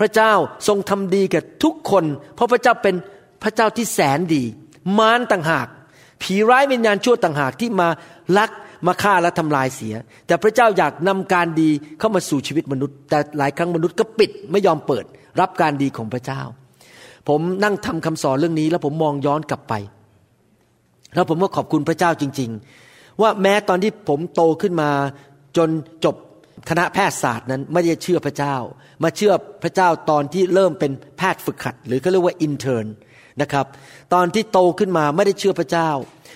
[0.00, 0.32] พระเจ้า
[0.68, 2.04] ทรงทำดีแก่ทุกคน
[2.34, 2.94] เพราะพระเจ้าเป็น
[3.42, 4.42] พระเจ้าที่แสนดี
[4.98, 5.66] มารต่างหาก
[6.22, 7.88] ผีร้ายวิญญาณชั่วต่างหากที่มา
[8.38, 8.50] ลัก
[8.86, 9.94] มาฆ่าและทำลายเสีย
[10.26, 15.04] แต่พระเจ้าอยากนำการดีเข้ามาสู่ชีวิตมนุษย์ แต่หลายครั้งมนุษย์ก็ปิดไม่ยอมเปิด
[15.40, 16.40] รับการดีของพระเจ้า
[17.28, 19.74] ผมนั่งทำคำสอนเรื่องนี้ แล้วผมมองย้อนกลับไป
[21.14, 22.50] แล้วผมก็ขอบคุณพระเจ้าจริง
[22.86, 24.90] ๆ ว่าแม้ตอนที่ผมโตขึ้นมา
[25.56, 25.68] จน
[26.04, 26.16] จบ
[26.68, 28.56] คณะแพทยศาสตร์นั้นไม่ได้เชื่อพระเจ้า
[29.02, 32.86] มาเชื่อพระเจ้าตอนที่เริ่มเป็นแพทย์ฝึกหัด หรือเขาเรียกว่า intern
[33.40, 33.66] นะครับ
[34.14, 35.90] ตอนที่โตขึ้นมาไม่ได้เชื่อพระเจ้า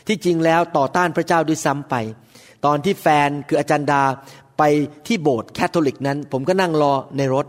[0.09, 1.95] ที่จริงแล้วต่อต้านพระเจ้าด้วยซ้ำไป
[2.65, 4.03] ตอนที่แฟนคืออาจารย์ดา
[4.59, 4.63] ไป
[5.07, 7.47] ที่โบสถ์แคทอลิกนั้น ผมก็นั่งรอในรถ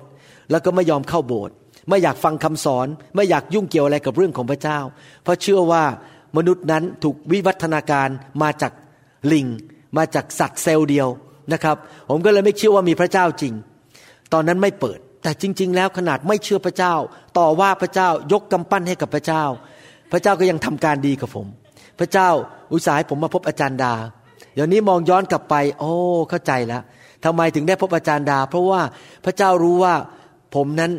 [0.52, 1.54] แล้วก็ไม่ยอมเข้าโบสถ์
[1.90, 4.80] ไม่อยากฟังคำสอน ไม่อยากยุ่งเกี่ยวอะไรกับเรื่องของพระเจ้า
[5.24, 5.84] เพราะเชื่อว่า
[6.38, 8.10] มนุษย์นั้นถูกวิวัฒนาการ
[8.42, 8.74] มาจาก
[9.32, 9.48] ลิง
[9.98, 11.08] มาจากสัตว์เซลล์เดียว
[11.54, 11.78] นะครับ
[12.10, 13.54] ผมก็เลยไม่เชื่อว่ามีพระเจ้าจริง
[14.34, 16.94] ตอนนั้นไม่เปิด แต่จริง ๆ แล้วขนาดไม่เชื่อพระเจ้า
[17.38, 19.44] ต่อว่าพระเจ้ายกกำปั้นให้กับพระเจ้า
[20.12, 21.48] พระเจ้าก็ยังทำการดีกับผม
[22.00, 22.30] พระเจ้า
[22.74, 23.94] อุตส่าห์ให้ผมมาพบอาจารย์ดา
[24.54, 25.92] เดี๋ยวนี้มองย้อนกลับไป โอ้
[26.30, 26.84] เข้าใจแล้ว
[27.26, 28.82] ทำไมถึงได้พบอาจารย์ดา เพราะว่า
[29.26, 29.96] พระเจ้ารู้ว่า
[30.56, 30.92] ผมนั้น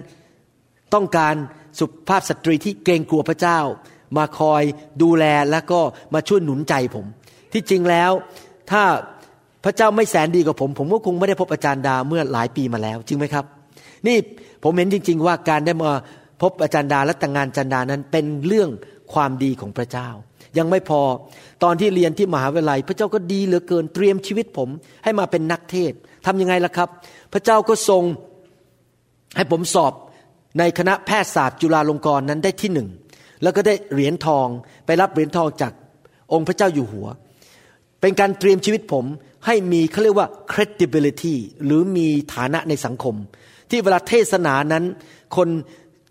[0.95, 1.35] ต้องการ
[1.79, 3.59] สุภาพสตรีที่เกรงกลัวพระเจ้า
[4.17, 4.63] มาคอย
[5.03, 5.81] ดูแลแล้วก็
[6.15, 7.07] มาช่วยหนุนใจผม
[7.53, 8.11] ที่จริงแล้ว
[8.71, 8.83] ถ้า
[9.67, 13.45] พระเจ้าไม่แสนดีกับผม ผมก็คงไม่ได้พบอาจารย์ดาเมื่อหลายปีมาแล้ว จริงไหมครับ
[14.07, 14.17] นี่
[14.63, 15.91] ผมเห็นจริง ๆ ว่าการได้มา
[16.43, 18.71] พบอาจารย์ดาและแต่งงานอาจารย์ดานั้นเป็นเรื่อง
[19.13, 20.09] ความดีของพระเจ้า
[20.59, 21.01] ยังไม่พอ
[21.63, 24.69] ตอนที่เรียนที่มหาวิทยาลัย พระเจ้าก็ดีเหลือเกินเตรียมชีวิตผม
[25.05, 25.93] ให้มาเป็นนักเทศ
[26.27, 26.89] ทำยังไงล่ะครับ
[27.33, 28.03] พระเจ้าก็ทรง
[29.37, 29.93] ให้ผมสอบ
[30.59, 32.89] ในคณะแพทยศาสตร์จุฬาลงกรณ์นั้นได้ที่หนึ่ง
[33.43, 34.47] แล้วก็ได้เหรียญทอง
[34.87, 35.73] ไปรับเหรียญทองจาก
[36.33, 37.09] องค์พระเจ้าอยู่หัว
[38.01, 39.05] เป็นการเตรียมชีวิตผม
[39.47, 43.15] ให้มีเขาเรียกว่า credibility หรือมีฐานะในสังคม
[43.71, 44.85] ที่เวลาเทศนานั้น
[45.37, 45.49] คน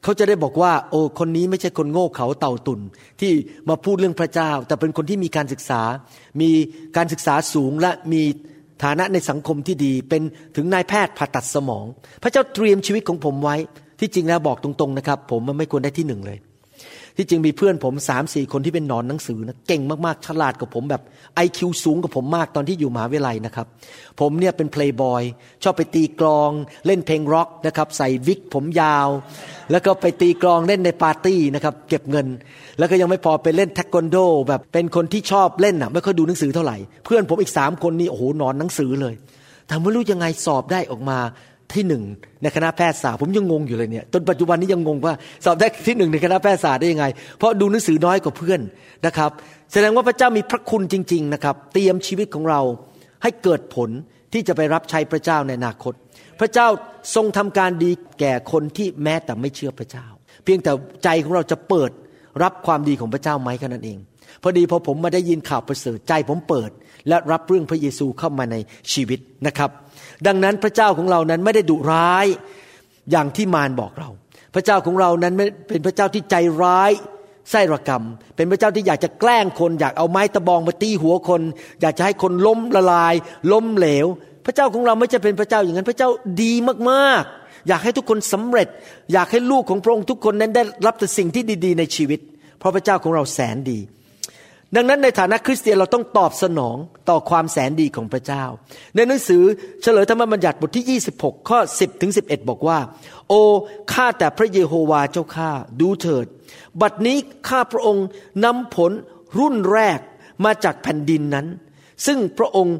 [0.03, 2.79] เขาจะได้บอกว่า โอ้คนนี้ไม่ใช่คนโง่เขลาเต่าตุ่น
[3.19, 3.31] ที่
[3.69, 5.81] มาพูดเรื่องพระเจ้า แต่เป็นคนที่มีการศึกษา
[6.41, 6.49] มี
[6.97, 8.21] การศึกษาสูงและมี
[8.83, 10.21] ฐานะในสังคมที่ดี เป็น
[10.55, 11.85] ถึงนายแพทย์ผ่าตัดสมอง
[12.23, 13.55] พระเจ้าเตรียมชีวิตของผมไว้
[13.99, 16.37] ที่จริงแล้วบอกตรงๆนะครับ ผมมันไม่ควรได้ที่หนึ่งเลย
[17.17, 21.01] ที่จริงมีเพื่อนผมสามสี่คนที่เป็นหนอนหนังสือนะเก่งมากๆฉลาดกว่าผมแบบ
[21.35, 23.67] ไอคิวสูงกว่าผมมากตอนที่อยู่มหาวิทยาลัยนะครับ
[24.19, 25.23] ผมเนี่ยเป็นเพลย์บอย
[25.63, 26.51] ชอบไปตีกลอง
[26.85, 29.07] เล่นเพลงร็อกนะครับ ใส่วิกผมยาว
[29.71, 32.27] แล้วก็ไปตีกลองเล่นในปาร์ตี้นะครับ เก็บเงิน
[32.79, 39.13] แล้วก็ยังไม่พอไปเล่นเทควันโด แบบเป็นคนที่ชอบเล่นอะไม่ค่อยดูหนังสือเท่าไหร่ เพื่อนผมอีกสามคนนี่โอ้โหนอนหนังสือเลย
[39.67, 41.19] แต่ไม่รู้ยังไงสอบได้ออกมา
[41.73, 42.03] ที่หนึ่ง
[42.41, 45.13] ในคณะแพทยศาสตร์ผมยังงงอยู่เลยเนี่ยจนปัจจุบันนี้ยังงงว่า
[45.45, 47.05] สอบได้ที่หนึ่งในคณะแพทยศาสตร์ได้ยังไง
[47.37, 48.61] เพราะดูหนังสือน้อยกว่าเพื่อน
[49.05, 49.31] นะครับ
[49.73, 52.61] แสดงว่าพระเจ้ามีพระคุณจริง ๆ นะครับ เตรียมชีวิตของเรา
[53.23, 53.89] ให้เกิดผล
[54.33, 55.93] ที่จะไปรับใช้พระเจ้าในอนาคต
[56.39, 56.67] พระเจ้า
[57.15, 60.05] ทรงทำการดีแก่คนที่แม้แต่ไม่เชื่อพระเจ้า
[60.43, 60.71] เพียงแต่
[61.03, 61.91] ใจของเราจะเปิด
[62.43, 63.97] รับความดีของพระเจ้าไหมแค่นั้นเอง
[64.41, 66.69] พอดีพอผมมาได้ยินข่าวประเสริฐใจผมเปิด
[67.07, 68.55] และรับเรื่องพระเยซูเข้ามาใน
[68.93, 69.69] ชีวิตนะครับ
[70.27, 72.25] ดังนั้นพระเจ้าของเรานั้นไม่ได้ดุร้าย
[73.11, 74.09] อย่างที่มารบอกเรา
[74.55, 75.33] พระเจ้าของเรานั้น
[75.67, 76.91] เป็นพระเจ้าที่ใจร้าย
[77.51, 78.03] ไส้ระกรรม
[78.35, 81.41] เป็นพระเจ้าที่อยากจะแกล้งคน อยากเอาไม้ตะบองมาตีหัวคน
[81.81, 83.13] อยากจะให้คนล้มละลาย
[83.51, 84.07] ล้มเหลว
[84.45, 86.09] พระเจ้าของเราไม่ใช่เป็นพระเจ้าอย่างนั้น พระเจ้า
[86.41, 86.53] ดี
[86.89, 88.67] มากๆ อยากให้ทุกคนสำเร็จ
[89.13, 92.19] อยากให้ลูกของพระองค์ทุกคนนั้นได้รับแต่สิ่งที่ดี ๆ ในชีวิต
[92.59, 93.79] เพราะพระเจ้าของเราแสนดี
[94.75, 96.77] ดังนั้นในฐานะคริสเตียนเราต้องตอบสนอง
[97.09, 98.43] ต่อความแสนดีของพระเจ้า
[98.95, 99.43] ในหนังสือ
[99.81, 102.79] เฉลยธรรมบัญญัติบทที่ 26 ข้อ 10 ถึง 11 บอกว่า
[103.29, 103.33] โอ
[103.93, 106.25] ข้าแต่พระเยโฮวาเจ้าข้าดูเถิด
[106.81, 107.17] บัดนี้
[107.49, 108.05] ข้าพระองค์
[108.45, 108.91] นำผล
[109.37, 109.99] รุ่นแรก
[110.45, 111.47] มาจากแผ่นดินนั้น
[112.05, 112.77] ซึ่งพระองค์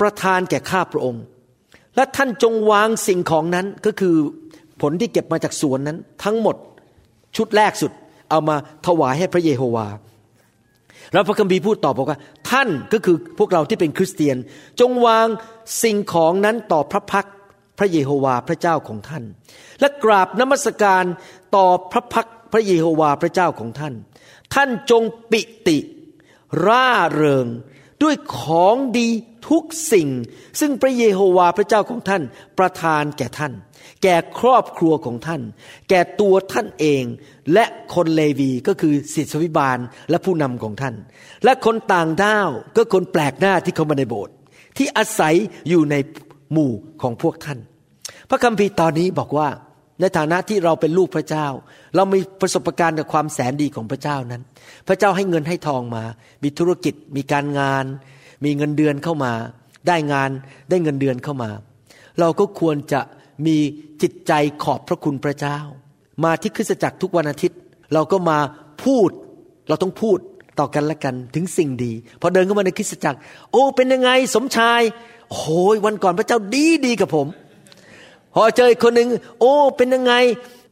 [0.00, 1.22] ประทานแก่ข้าพระองค์
[1.96, 4.16] และท่านจงวางสิ่งของนั้นก็คือ
[4.80, 6.56] ผลที่เก็บมาจากสวนนั้น ทั้งหมด
[7.36, 7.92] ชุดแรกสุด
[8.30, 8.56] เอามา
[8.86, 9.86] ถวายให้พระเยโฮวา
[11.12, 12.18] แล้วพระคัมภีร์พูดตอบบอกว่า
[12.50, 14.36] ท่านก็คือพวกเราที่เป็นคริสเตียน
[14.80, 15.26] จงวาง
[15.82, 17.26] สิ่งของนั้นต่อพระพัก
[17.78, 19.24] พระเยโฮวาพระเจ้าของท่าน
[19.80, 21.04] และกราบนมัสการ
[21.56, 23.94] ต่อพระพักพระเยโฮวาพระเจ้าของท่าน
[24.54, 25.78] ท่านจงปิติ
[26.66, 27.46] ร่าเริง
[28.02, 29.08] ด้วยของดี
[29.48, 30.08] ทุกสิ่ง
[30.60, 32.22] ซึ่งพระเยโฮวาพระเจ้าของท่าน
[32.58, 33.52] ประทานแก่ท่าน
[34.02, 35.42] แก่ครอบครัวของท่าน
[35.88, 37.04] แก่ตัวท่านเอง
[37.52, 39.78] และคนเลวีก็คือศิษยวิบาล
[40.10, 40.94] และผู้นำของท่าน
[41.44, 44.34] และคนต่างด้าวก็คนแปลกหน้าที่เข้ามาในโบสถ์
[44.76, 45.34] ที่อาศัย
[45.68, 45.94] อยู่ใน
[46.52, 47.58] หมู่ของพวกท่าน
[48.30, 49.48] พระคัมภีร์ตอนนี้บอกว่า
[50.00, 51.46] ในฐานะที่เราเป็นลูกพระเจ้า
[51.96, 54.42] เรามีประสบการณ์กับความแสนดีของพระเจ้านั้น
[54.88, 56.04] พระเจ้าให้เงินให้ทองมา
[56.42, 57.84] มีธุรกิจ มีการงาน
[58.44, 59.32] มีเงินเดือนเข้ามา
[59.88, 60.30] ได้งาน
[60.70, 61.50] ได้เงินเดือนเข้ามา
[62.20, 63.00] เราก็ควรจะ
[63.46, 63.58] มี
[64.02, 65.58] จิตใจขอบพระคุณพระเจ้า
[66.24, 67.58] มาที่คริสตจักรทุกวันอาทิตย์
[67.92, 68.38] เราก็มา
[68.84, 69.10] พูด
[69.68, 70.18] เราต้องพูด
[70.58, 73.18] ต่อกันละกันถึงสิ่งดี พอเดินเข้ามาในคริสตจักร
[73.52, 74.82] โอ้เป็นยังไงสมชาย
[75.32, 77.26] โอ้ยวันก่อนพระเจ้าดีดีกับผม
[78.34, 79.08] พอเจออีกคนหนึ่ง
[79.40, 80.12] โอ้เป็นยังไง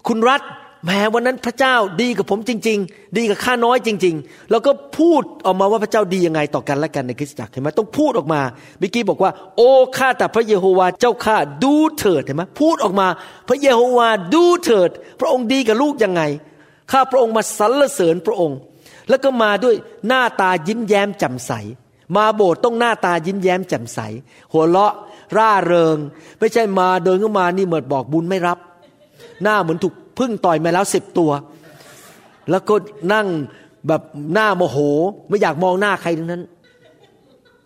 [0.07, 0.43] คุณรัฐ
[0.85, 8.41] แหมวันนั้นพระเจ้าดีกับผมจริง ๆ ดีกับข้าน้อยจริง ๆ แล้วก็พูดออกมาว่าพระเจ้าดียังไงต่อกันและกันในคริสตจักรเห็นไหมต้องพูดออกมา
[8.79, 13.09] เมื่อกี้บอกว่า โอ้ข้าแต่พระเยโฮวาเจ้าข้าดูเถิดเห็นไหมพูดออกมา
[13.49, 16.23] พระเยโฮวาดูเถิด พระองค์ดีกับลูกยังไง
[16.93, 18.59] ข้าพระองค์มาสรรเสริญพระองค์
[19.09, 19.77] แล้วก็มาด้วย
[20.09, 21.53] หน้าตายิ้มแย้มแจ่มใส
[22.17, 24.01] มาโบสถ์ต้องหน้าตายิ้มแย้มแจ่มใส
[24.53, 24.95] หัวเราะ
[25.37, 25.97] ร่าเริง
[26.39, 28.59] ไม่ใช่มาเดินเข้ามานี่เหมือนบอกบุญไม่รับ
[29.43, 31.31] หน้าเหมือนถูก พึ่งต่อยมาแล้วสิบตัว
[32.51, 32.75] แล้วก็
[33.13, 33.27] นั่ง
[33.89, 34.03] แบบ
[34.33, 34.77] หน้าโมโห
[35.29, 36.43] ไม่อยากมองหน้าใครทั้งนั้น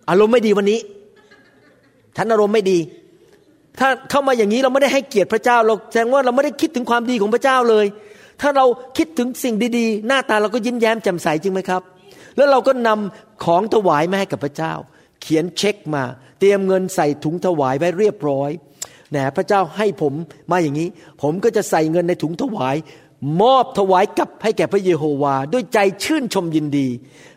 [0.09, 0.81] อารมณ์ไม่ดีวันนี้
[2.17, 2.79] ฉันอารมณ์ไม่ดี
[3.79, 7.87] ถ้าเข้ามาอย่างนี้เราไม่ได้ให้เกียรติพระเจ้า เราแสดงว่าเราไม่ได้คิดถึงความดีของพระเจ้าเลย
[8.41, 8.65] ถ้าเรา
[8.97, 11.83] คิดถึงสิ่งดีๆ หน้าตาเราก็ยิ้มแย้มแจ่มใสจริงไหมครับ
[12.37, 14.73] แล้วเราก็นำของถวายมาให้กับพระเจ้า
[15.23, 16.03] เขียนเช็คมา
[16.39, 18.51] เตรียมเงินใส่ถุงถวายไว้เรียบร้อย
[19.13, 20.13] แหนพระเจ้าให้ผม
[20.51, 20.89] มาอย่างนี้
[21.23, 22.77] ผมก็จะใส่เงินในถุงถวาย
[23.43, 26.89] มอบถวายกลับให้แก่พระเยโฮวา ด้วยใจชื่นชมยินดี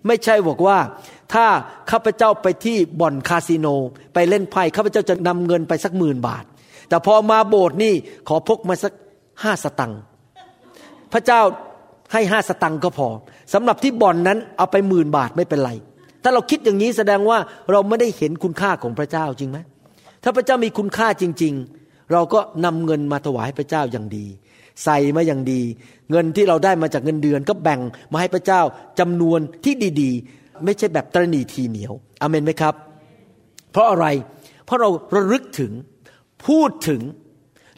[0.08, 0.78] ไม่ใช่บอกว่า
[1.34, 1.46] ถ้า
[1.92, 3.68] ข้าพเจ้าไปที่บ่อนคาสิโน
[4.14, 6.44] ไปเล่นไพ่ข้าพเจ้าจะนำเงินไปสักหมื่นบาท
[6.90, 7.94] แต่พอมาโบสถ์นี่
[8.28, 8.94] ขอพกมาสัก
[9.44, 10.02] ห้าสตังค์
[11.14, 11.42] พระเจ้า
[12.14, 13.08] ให้ห้าสตังค์ก็พอ
[13.54, 15.72] สำหรับที่บ่อนนั้นเอาไปหมื่นบาทไม่เป็นไร
[16.24, 17.38] ถ้าเราคิดอย่างนี้แสดงว่า
[17.72, 19.58] เราไม่ได้เห็นคุณค่าของพระเจ้าจริงไหม
[20.28, 24.26] ถ้าพระเจ้ามีคุณค่าจริง ๆ เราก็นำเงินมาถวายพระเจ้าอย่างดี
[24.84, 25.62] ใส่มาอย่างดี
[26.12, 27.80] เงินที่เราได้มาจากเงินเดือน ก็แบ่ง
[28.12, 28.62] มาให้พระเจ้า
[29.00, 32.74] จำนวนที่ดีๆ ไม่ใช่แบบตรณีทีเหนียวอเมนไหมครับ
[33.72, 34.06] เพราะอะไร
[34.66, 35.72] เพราะเราระลึกถึง
[36.46, 37.02] พูดถึง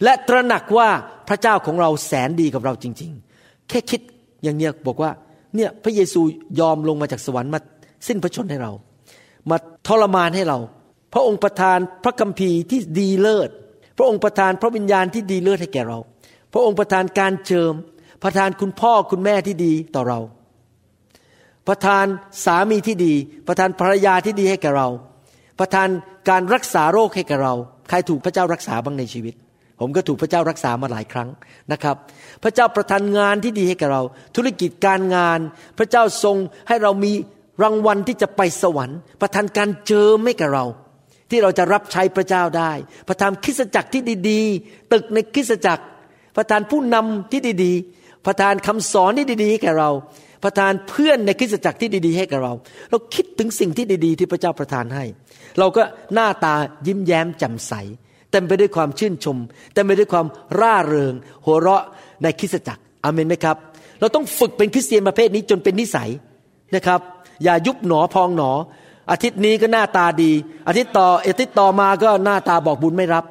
[0.04, 0.90] และตระหนักว่า
[1.28, 4.02] พระเจ้าของเราแสนดีกับเราจริง ๆ แค่คิด
[4.44, 5.12] อย่างเนี้ยบอกว่า
[5.56, 6.22] เนี่ยพระเยซู
[6.60, 7.60] ยอมลงมาจากสวรรค์มา
[8.08, 8.72] สิ้นพระชนให้เรา
[9.50, 9.58] มา
[9.88, 10.58] ทรมานให้เรา
[11.18, 13.50] ระองค์ประทานพระคัมภีร์ที่ดีเลิศ
[13.98, 16.00] พระองค์ประทานพระวิญญาณที่ดีเลิศให้แก่เรา
[16.54, 17.74] พระองค์ประทานการเจิม
[18.24, 20.20] ประทานคุณพ่อคุณแม่ที่ดีต่อเรา
[21.68, 22.06] ประทาน
[22.46, 23.14] สามีที่ดี
[23.48, 24.88] ประทานภรรยาที่ดีให้แก่เรา
[25.60, 25.88] ประทาน
[26.30, 27.54] การรักษาโรคให้แก่เรา
[27.90, 29.34] ใครถูกพระเจ้ารักษาบ้างในชีวิต
[29.80, 31.30] ผมก็ถูกพระเจ้ารักษามาหลายครั้ง
[31.72, 31.96] นะครับ
[32.44, 34.04] พระเจ้าประทานงานที่ดีให้แก่เรา
[34.36, 35.40] ธุรกิจการงาน
[35.78, 37.12] พระเจ้าทรงให้เรามี
[37.64, 40.66] รางวัลที่จะไปสวรรค์ ประทานการเจิมให้แก่เรา
[41.30, 42.72] ที่เราจะรับใช้พระเจ้าได้
[43.08, 45.84] ประทานคริสจักรที่ดีๆ ตึกในคริสจักร
[46.38, 49.92] ประทานผู้นำที่ดีๆ ประทานคำสอนที่ดีๆให้แก่เรา
[50.44, 52.54] ประทานเพื่อนในคริสจักรที่ดีๆ ให้กับเรา
[52.90, 55.04] เราคิดถึงสิ่งที่ดีๆ ที่พระเจ้าประทานให้
[55.60, 56.54] เราก็หน้าตา
[56.88, 57.74] ยิ้มแย้มแจ่มใส
[58.32, 59.38] เต็มไปด้วยความชื่นชม
[59.74, 60.26] เต็มไปด้วยความ
[60.60, 61.14] ร่าเริง
[61.46, 61.84] หัวเราะ
[62.24, 63.58] ในคริสจักรอเมนไหมครับ
[64.00, 66.10] เราต้องฝึกเป็นคริสเตียนประเภทนี้จนเป็นนิสัย
[66.76, 67.00] นะครับ
[67.44, 68.52] อย่ายุบหนอพองหนอ
[69.12, 70.32] อาทิตย์นี้ก็หน้าตาดี
[70.68, 73.26] อาทิตย์ต่ออาทิตย์ต่อมาก็หน้าตาบอกบุญไม่รับ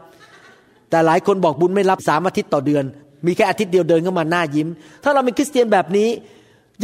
[0.91, 2.85] แต่หลายคนบอกบุญไม่รับสามอาทิตย์ต่อเดือน
[3.27, 4.69] มีแค่อาทิตย์เดียวเดินเข้ามาหน้ายิ้ม
[5.03, 6.09] ถ้าเราเป็นคริสเตียนแบบนี้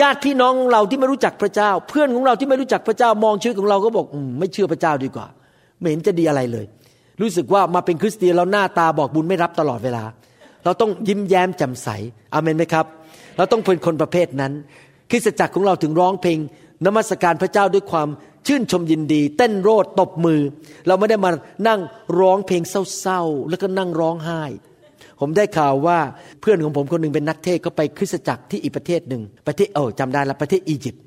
[0.00, 5.26] ญาติพี่น้องเราที่ไม่รู้จักพระเจ้า เพื่อนของเราที่ไม่รู้จักพระเจ้ามองชีวิตของเราก็บอกอไม่เชื่อพระเจ้าดีกว่า
[5.78, 6.64] ไม่เห็นจะดีอะไรเลย
[7.20, 10.04] รู้สึกว่ามาเป็นคริสเตียนเราหน้าตาบอกบุญไม่รับตลอดเวลา
[10.64, 11.88] เราต้องยิ้มแย้มแจ่มใส
[12.32, 12.86] อเมนไหมครับ
[13.36, 14.52] เราต้องเป็นคนประเภทนั้น
[15.10, 16.38] คริสตจักรของเราถึงร้องเพลง
[16.86, 18.08] นมัสการพระเจ้าด้วยความ
[18.46, 20.40] ชื่นชมยินดี เต้นโรดตบมือ
[20.86, 21.30] เราไม่ได้มา
[21.68, 21.80] นั่ง
[22.18, 22.62] ร้องเพลง
[23.00, 24.42] เศร้าๆ แล้วก็นั่งร้องไห้
[25.20, 25.98] ผมได้ข่าวว่า
[26.40, 31.02] เพื่อนของผมคนหนึ่งเป็นนักเทศก็ไปคริสตจักรที่อีกประเทศหนึ่งประเทศเออจำได้ละประเทศอียิปต์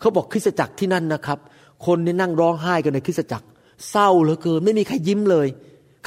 [0.00, 1.38] เขาบอกคริสตจักรที่นั่นนะครับ
[1.86, 3.46] คนนี่นั่งร้องไห้กันในคริสตจักร
[3.90, 5.46] เศร้าเหลือเกินไม่มีใครยิ้มเลย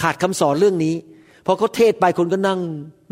[0.02, 0.96] ขาดคำสอนเรื่องนี้
[1.46, 2.60] พอเขาเทศไปคนก็นั่ง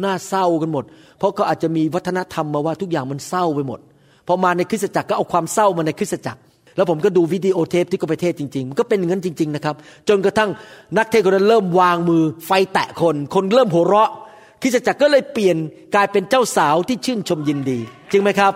[0.02, 0.84] หน้าเศร้ากันหมด
[1.18, 3.80] เพราะเขาอาจจะมีวัฒนธรรมมาว่าทุกอย่างมันเศร้าไปหมด
[4.28, 6.40] พอมาในคริสตจักรก็เอาความเศร้ามาในคริสตจักร
[6.78, 9.76] แล้วผมก็ดูวิดีโอเทปที่เขาไปเทศจริงๆ มันก็เป็นอย่างนั้นจริง ๆ นะครับ
[10.10, 10.50] จนกระทั่ง
[10.98, 14.12] นักเทศคนนั้นเริ่มวางมือ ไฟแตะคน คนเริ่มหัวเราะ
[14.62, 15.58] คริสตจักรก็เลยเปลี่ยน
[15.96, 17.80] กลายเป็นเจ้าสาวที่ชื่นชมยินดี
[18.12, 18.54] จริงไหมครับ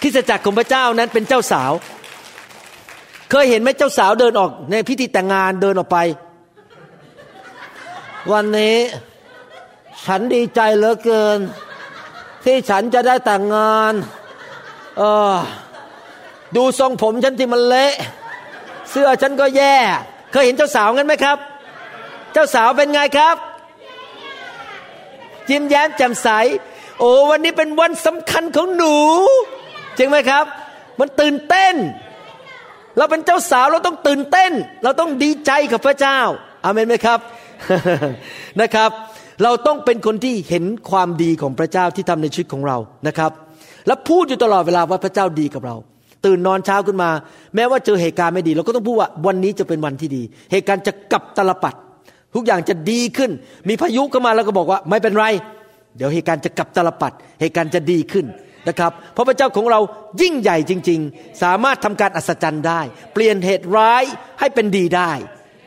[0.00, 1.72] คริสตจักรของพระเจ้านั้นเป็นเจ้าสาว
[3.30, 5.98] เคยเห็นไหมเจ้าสาวเดินออก ในพิธีแต่งงานเดินออกไป
[8.32, 8.76] วันนี้
[10.04, 11.38] ฉันดีใจเหลือเกิน
[12.44, 13.94] ที่ฉันจะได้แต่งงาน
[14.98, 15.34] เออ
[16.56, 17.92] ดูทรงผมฉันที่มันเละ
[18.90, 19.74] เสื้อฉันก็แย่
[20.32, 21.38] เคยเห็นเจ้าสาวงั้นไหมครับ
[22.32, 23.36] เจ้าสาวเป็นไงครับ
[25.50, 26.28] ยิ้มแย้มแจ่มใส
[26.98, 28.96] โอ้วันนี้เป็นวันสำคัญของหนู
[29.96, 30.44] จริงไหมครับ
[31.00, 31.74] มันตื่นเต้น
[32.96, 34.52] เราเป็นเจ้าสาวเราต้องตื่นเต้น
[34.84, 36.18] เราต้องดีใจกับพระเจ้า
[36.64, 37.18] อาเมนไหมครับ
[38.60, 38.90] นะครับ
[39.42, 43.32] เราต้องเป็นคนที่เห็นความดีของพระเจ้าที่ทำในชีวิตของเรานะครับ
[43.86, 45.76] และพูดอยู่ตลอดเวลาว่าพระเจ้าดีกับเรา
[46.24, 47.10] ตื่นนอนเช้าขึ้นมา
[47.54, 51.74] แม้ว่าเจอเหตุการณ์ไม่ดี เราก็ต้องพูดว่าวันนี้จะเป็นวันที่ดี เหตุการณ์จะกลับตลปัด
[52.34, 53.30] ทุกอย่างจะดีขึ้น
[53.68, 55.24] มีพายุเข้ามาแล้วก็บอกว่าไม่เป็นไร
[55.96, 58.26] เดี๋ยวเหตุการณ์จะกลับตลปัด เหตุการณ์จะดีขึ้น
[58.68, 59.80] นะครับเพราะพระเจ้าของเรา
[60.22, 62.80] ยิ่งใหญ่จริง ๆ สามารถทำการอัศจรรย์ได้
[63.14, 64.04] เปลี่ยนเหตุร้าย
[64.40, 65.12] ให้เป็นดีได้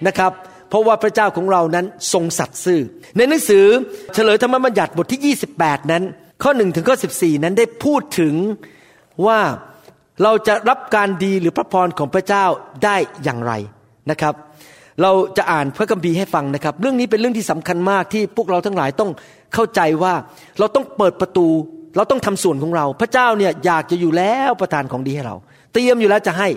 [0.07, 0.31] นะครับ
[0.69, 2.81] เพราะว่าพระเจ้าของเรานั้นทรงสัตย์ซื่อ
[3.17, 3.65] ในหนังสือ
[4.13, 6.03] เฉลยธรรมบัญญัติบทที่ 28 นั้น
[6.43, 8.33] ข้อ1ถึงข้อ14 นั้นได้พูดถึง
[9.25, 9.39] ว่า
[10.23, 12.45] เราจะรับการดีหรือพระพรของพระเจ้า
[12.83, 13.53] ได้อย่างไร
[14.11, 14.33] นะครับ
[15.01, 19.11] เราจะอ่านพระคัมภีร์ให้ฟังนะครับ เรื่องนี้เป็นเรื่องที่สำคัญมากที่พวกเราทั้งหลายต้อง
[19.53, 20.13] เข้าใจว่า
[20.59, 21.47] เราต้องเปิดประตู
[21.95, 25.35] เราต้องทำส่วนของเรา พระเจ้าเนี่ยอยากจะอยู่แล้วประทานของดีให้เรา
[25.73, 26.49] เตรียมอยู่แล้วจะให้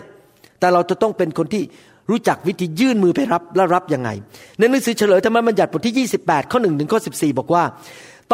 [0.61, 1.63] แต่เราจะต้องเป็นคนที่
[2.11, 4.11] รู้จักวิธียื่นมือไปรับและรับยังไง
[4.59, 7.65] ในหนังสือเฉลยธรรมบัญญัติบทที่ 28 ข้อ1ถึงข้อ 14 บอกว่า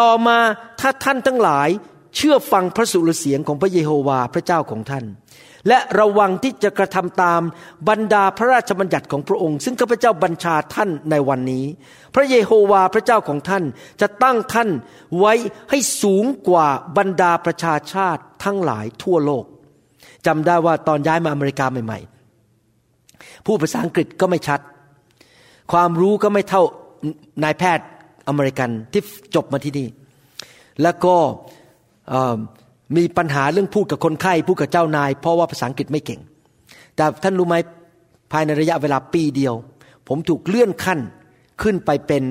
[0.01, 0.39] ต่อมา
[0.81, 1.69] ถ้าท่านทั้งหลาย
[2.17, 5.05] เชื่อฟังพระสุรเสียงของพระเยโฮวาพระเจ้าของท่าน
[5.69, 7.41] และระวังที่จะกระทำตาม
[7.89, 11.65] บรรดาพระราชบัญญัติของพระองค์ ซึ่งข้าพเจ้าบัญชาท่านในวันนี้
[12.15, 13.65] พระเยโฮวาพระเจ้าของท่าน
[14.01, 14.69] จะตั้งท่าน
[15.19, 15.33] ไว้
[15.71, 19.45] ให้สูงกว่าบรรดาประชาชาติทั้งหลายทั่วโลก
[20.27, 21.99] จำได้ว่าตอนย้ายมาอเมริกาใหม่
[22.73, 24.61] ๆ ผู้ภาษาอังกฤษก็ไม่ชัด
[25.73, 26.63] ความรู้ก็ไม่เท่า
[27.43, 27.87] นายแพทย์
[28.29, 29.03] อเมริกันที่
[29.35, 29.89] จบมาที่นี่
[30.83, 31.15] แล้วก็
[32.97, 36.21] มีปัญหาเรื่องพูดกับคนไข้พูดกับเจ้านาย เพราะว่าภาษาอังกฤษไม่เก่ง
[36.97, 37.57] แต่ท่านรู้ไหม
[38.33, 39.55] ภายในระยะเวลาปีเดียว
[40.09, 41.01] ผมถูกเลื่อนขั้น
[41.63, 42.23] ขึ้นไปเป็น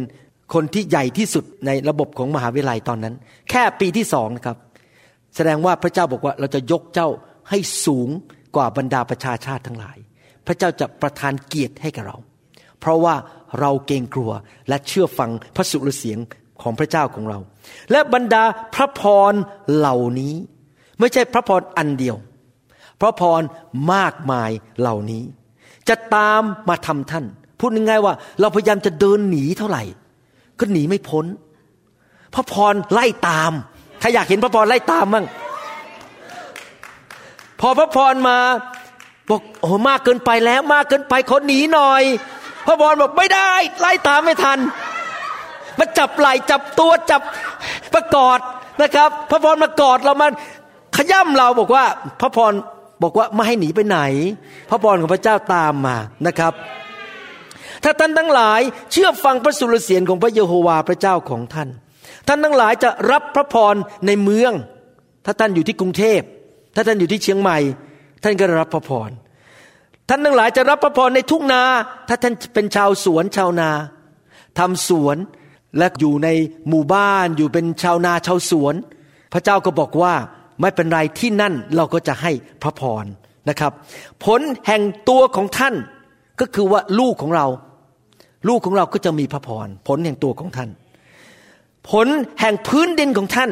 [0.53, 3.15] คนที่ใหญ่ที่สุดในระบบของมหาวิทยาลัยตอนนั้น
[3.49, 4.57] แค่ปีที่สองนะครับ
[5.35, 7.09] แสดงว่าพระเจ้าบอกว่าเราจะยกเจ้า
[7.49, 8.09] ให้สูง
[8.55, 9.97] กว่าบรรดาประชาชาติทั้งหลาย
[10.47, 12.17] พระเจ้าจะประทานเกียรติให้กับเรา
[12.79, 13.15] เพราะว่า
[13.59, 14.31] เราเกรงกลัว
[14.69, 16.19] และเชื่อฟังพระสุรเสียง
[16.63, 17.39] ของพระเจ้าของเรา
[17.91, 18.43] และบรรดา
[18.75, 19.33] พระพร
[19.75, 20.33] เหล่านี้
[20.99, 22.17] ไม่ใช่พระพรอันเดียว
[23.01, 23.41] พระพร
[23.93, 25.23] มากมายเหล่านี้
[25.89, 27.25] จะตามมาทำท่าน
[27.59, 29.83] พูดง่ายๆว่า เราพยายามจะเดินหนีเท่าไหร่
[30.59, 31.25] ก็หนีไม่พ้น
[32.33, 33.51] พระพรไล่ตาม
[33.99, 35.25] ใครอยากเห็นพระพรไล่ตามมั่ง
[37.59, 38.37] พอพระพรมา
[39.29, 42.03] บอกโอ้มากเกินไปแล้วมากเกินไปขอหนีหน่อย
[42.67, 44.59] พระพรบอกไม่ได้ ไล่ตามไม่ทัน
[45.81, 47.21] มาจับไหล่จับตัวจับ
[47.93, 48.39] ประกอด
[48.81, 50.27] นะครับ พระพรมากอดเรามา
[50.95, 51.85] ขย่ำเราบอกว่า
[52.21, 52.53] พระพร
[53.03, 53.99] บอกว่าไม่ให้หนีไปไหน
[54.69, 55.95] พระพรของพระเจ้าตามมา
[56.27, 56.53] นะครับ
[57.83, 61.69] ถ้าท่านทั้งหลายเชื่อฟังพระสุรเสียงของพระเยโฮวาพระเจ้าของท่าน
[62.27, 63.75] ท่านทั้งหลายจะรับพระพร
[64.07, 64.53] ในเมือง
[65.25, 66.21] ถ้าท่านอยู่ที่กรุงเทพ
[66.75, 67.57] ถ้าท่านอยู่ที่เชียงใหม่
[68.23, 69.09] ท่านก็รับพระพร
[70.09, 71.63] ท่านทั้งหลายจะรับพระพรในทุ่งนา
[72.07, 73.69] ถ้าท่านเป็นชาวสวนชาวนา
[74.59, 75.17] ทำสวน
[75.77, 76.27] และอยู่ใน
[76.69, 78.75] หมู่บ้านอยู่เป็นชาวนาชาวสวน
[79.33, 80.13] พระเจ้าก็บอกว่า
[80.61, 82.31] ไม่เป็นไรที่นั่นเราก็จะให้
[82.63, 83.05] พระพร
[83.49, 83.71] นะครับ
[84.25, 85.75] ผลแห่งตัวของท่าน
[86.39, 87.47] ก็คือว่าลูกของเรา
[88.47, 90.69] ลูกของเราก็จะมีพระพรผลแห่งตัวของท่าน
[91.89, 92.07] ผล
[92.39, 93.51] แห่งพื้นดินของท่าน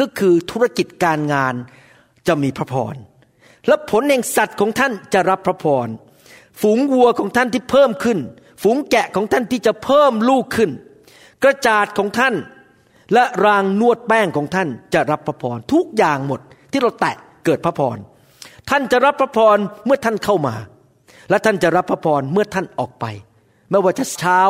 [0.00, 1.54] ก็คือธุรกิจการงาน
[2.26, 2.94] จะมีพระพร
[3.66, 5.88] และผลแห่งสัตว์ของท่านจะรับพระพร
[6.60, 8.18] ฝูงวัวของท่านที่เพิ่มขึ้น
[8.62, 10.70] ฝูงแกะของท่านที่จะเพิ่มลูกขึ้น
[11.44, 12.34] กระจาดของท่าน
[13.14, 16.40] และรางนวดแป้งของท่านจะรับพระพรทุกอย่างหมด
[16.72, 17.96] ที่เราแตะเกิดพระพร
[18.70, 20.54] ท่านจะรับพระพรเมื่อท่านเข้ามา
[21.30, 23.04] และท่านจะรับพระพรเมื่อท่านออกไป
[23.70, 24.40] ไม่ว่าจะเช้า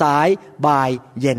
[0.00, 0.28] สาย
[0.66, 1.38] บ่าย เย็น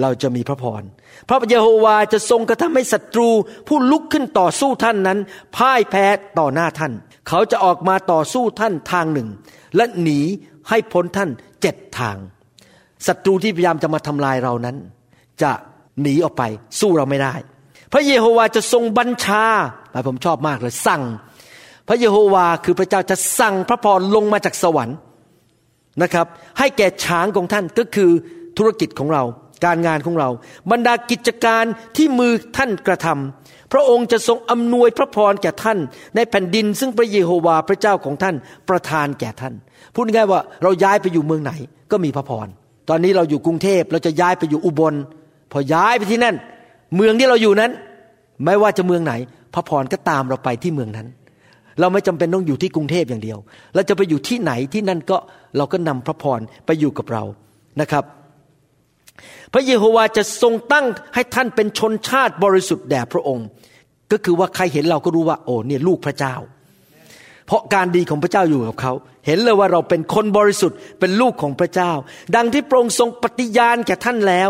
[0.00, 0.82] เราจะมีพระพร
[1.28, 3.30] พระเยโฮวาจะทรงกระทำให้ศัตรู
[3.68, 5.18] ผู้ลุกขึ้นต่อสู้ท่านนั้น
[5.56, 6.06] พ่ายแพ้
[6.38, 6.92] ต่อหน้าท่าน
[7.28, 9.28] เขาจะออกมาต่อสู้ท่านทางหนึ่ง
[9.76, 10.20] และหนี
[10.68, 12.16] ให้พ้นท่านเจ็ดทาง
[13.06, 14.76] ศัตรูที่พยายามจะมาทำลายเรานั้น
[15.42, 15.50] จะ
[16.02, 16.42] หนีออกไป
[16.80, 17.34] สู้เราไม่ได้
[17.92, 19.44] พระเยโฮวาจะทรงบัญชา
[20.08, 21.02] ผมชอบมากเลยสั่ง
[21.88, 24.96] พระเยโฮวาคือพระเจ้าจะสั่งพระพรลงมาจากสวรรค์
[26.02, 26.26] นะครับ
[26.58, 28.10] ให้แก่ช้างของท่านก็คือ
[28.58, 29.22] ธุรกิจของเรา
[29.64, 30.28] การงานของเรา
[30.70, 31.64] บรรดากิจการ
[31.96, 35.78] ที่มือท่านกระทำพระองค์จะทรงอำนวยพระพรแก่ท่าน
[36.16, 38.34] ในแผ่นดิน ซึ่งพระเยโฮวาพระเจ้าของท่าน
[38.68, 39.54] ประทานแก่ท่าน
[39.94, 41.52] พูดง่ายว่าเราย้ายไปอยู่เมืองไหน
[41.90, 42.48] ก็มีพระพร
[42.88, 44.94] ตอนนี้เราอยู่กรุงเทพเราจะย้ายไปอยู่อุบล
[45.52, 46.36] พอย้ายไปที่นั่น
[46.96, 47.70] เมืองที่เราอยู่นั้น
[48.44, 49.14] ไม่ว่าจะเมืองไหน
[49.54, 51.08] พระพรก็ตามเราไปที่เมืองนั้น
[51.80, 53.38] เราไม่จำเป็นต้องอยู่ที่กรุงเทพอย่างเดียว
[53.74, 55.16] เราจะไปอยู่ที่ไหนที่นั่นก็
[55.56, 57.24] เราก็นำพระพรไปอยู่กับเรา
[57.80, 58.04] นะครับ
[59.52, 63.46] พระเยโฮวาจะทรงตั้งให้ท่านเป็นชนชาติบริสุทธิ์แด่พระองค์
[64.12, 66.34] ก็คือว่าใครเห็นเราก็รู้ว่า โอ้เนี่ยลูกพระเจ้า
[67.46, 68.92] เพราะการดีของพระเจ้าอยู่กับเขา
[69.26, 71.92] เห็นเลยว่าเราเป็นคนบริสุทธิ์เป็นลูกของพระเจ้า
[72.36, 74.48] ดังที่พระองค์ทรงปฏิญาณแก่ท่านแล้ว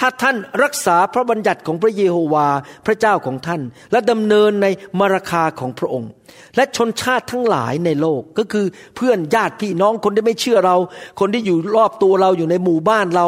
[0.00, 2.48] ถ้าท่านรักษาพระบัญญัติของพระเยโฮวา
[2.86, 3.60] พระเจ้าของท่าน
[3.92, 4.66] และดำเนินใน
[4.98, 6.10] มรคาของพระองค์
[6.56, 10.76] และชนชาติทั้งหลายในโลกก็คือเพื่อนญาติพี่น้องคนที่ไม่เชื่อเรา
[11.20, 13.26] คนที่อยู่รอบตัวเราอยู่ในหมู่บ้านเรา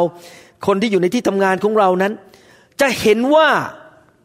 [0.67, 2.13] คนที่อยู่ในที่ทำงานของเรานั้น
[2.81, 3.47] จะเห็นว่า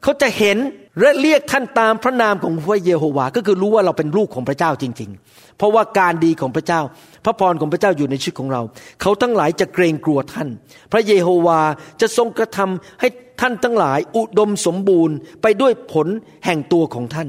[0.02, 0.58] เขาจะเห็น
[1.00, 6.80] และเรียกท่านตามพระนามของพระเยโฮวา ก็คือรู้ว่าเราเป็นลูกของพระเจ้าจริง ๆ เพราะว่าการดีของพระเจ้า
[7.24, 8.62] พระพรของพระเจ้าอยู่ในชีวิตของเรา
[9.00, 10.48] เขาทั้งหลายจะเกรงกลัวท่าน
[10.92, 11.60] พระเยโฮวา
[12.00, 13.08] จะทรงกระทำให้
[13.40, 16.08] ท่านทั้งหลายอุดมสมบูรณ์ ไปด้วยผล
[16.44, 17.28] แห่งตัวของท่าน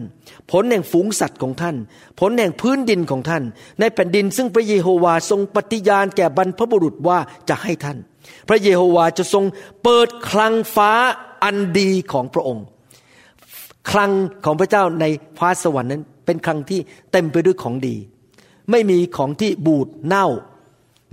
[0.52, 1.76] ผลแห่งฝูงสัตว์ของท่าน
[2.20, 3.44] ผลแห่งพื้นดินของท่าน
[3.80, 7.98] ในแผ่นดินซึ่งพระเยโฮวาทรงปฏิญาณแก่บรรพบุรุษว่าจะให้ท่าน
[8.50, 9.44] พระเยโฮวาจะทรง
[9.84, 10.92] เปิดคลังฟ้า
[11.44, 12.66] อันดีของพระองค์
[13.92, 14.12] คลัง
[14.46, 15.06] ของพระเจ้าใน
[15.38, 16.80] ฟ้าสวรรค์นั้น เป็นคลังที่
[17.12, 17.96] เต็มไปด้วยของดี
[18.72, 20.28] ไม่มีของที่บูดเน่า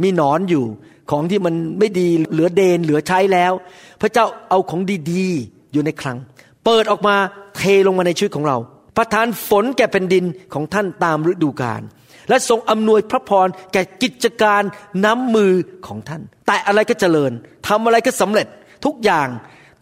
[0.02, 0.64] มีหนอนอยู่
[1.10, 3.52] ของที่มันไม่ดีเหลือเดนเหลือใช้แล้ว
[4.00, 4.80] พระเจ้าเอาของ
[5.12, 6.16] ดีๆ อยู่ในคลัง
[6.64, 7.16] เปิดออกมา
[7.56, 8.56] เทลงมาในชีวิตของเรา
[8.96, 10.24] ประทานฝนแก่เป็นดิน
[10.54, 11.82] ของท่านตามฤดูกาล
[12.28, 14.62] และทรงอำนวยพระพรแก่กิจการ
[15.04, 15.52] น้ำมือ
[15.86, 17.32] ของท่าน แต่อะไรก็เจริญ
[17.68, 18.46] ทำอะไรก็สำเร็จ
[18.84, 19.28] ทุกอย่าง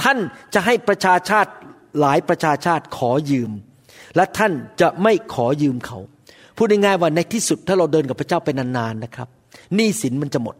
[0.03, 0.18] ท่าน
[0.55, 1.51] จะให้ประชาชาติ
[2.00, 3.50] หลายประชาชาติขอยืม
[4.16, 5.98] และท่านจะไม่ขอยืมเขา
[6.57, 9.28] พูดง่ายๆว่าในที่สุดถ้าเราเดินกับพระเจ้าไปนานๆนะครับ
[9.74, 10.57] หนี้สินมันจะหมด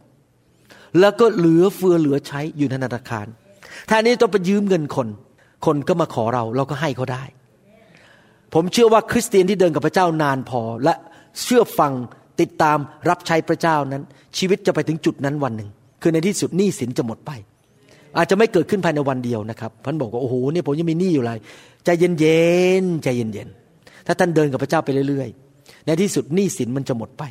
[1.01, 3.27] แล้วก็เหลือเฟือเหลือใช้อยู่ในธนาคาร
[3.89, 5.09] ถ้านี้ต้องไปยืมเงินคน
[5.67, 7.25] คนก็มาขอเราเราก็ให้เขาได้
[8.55, 10.95] ผมเชื่อว่าคริสเตียนที่เดินกับพระเจ้านานพอและ
[11.43, 11.93] เชื่อฟัง
[12.41, 14.03] ติดตามรับใช้พระเจ้านั้น
[14.39, 15.71] ชีวิตจะไปถึงจุดนั้นวันหนึ่ง
[16.03, 17.31] คือในที่สุดหนี้สินจะหมดไป
[18.17, 21.39] อาจจะไม่เกิดขึ้นภายในวันเดียวนะครับท่านบอกว่าโอ้โหเนี่ยผมยังมีหนี้อยู่เลย
[21.85, 22.43] ใจเย็
[22.83, 27.23] นๆใจเย็นๆถ้าท่านเดินกับพระเจ้าไปเรื่อยๆ ในที่สุดหนี้สินมันจะหมดไป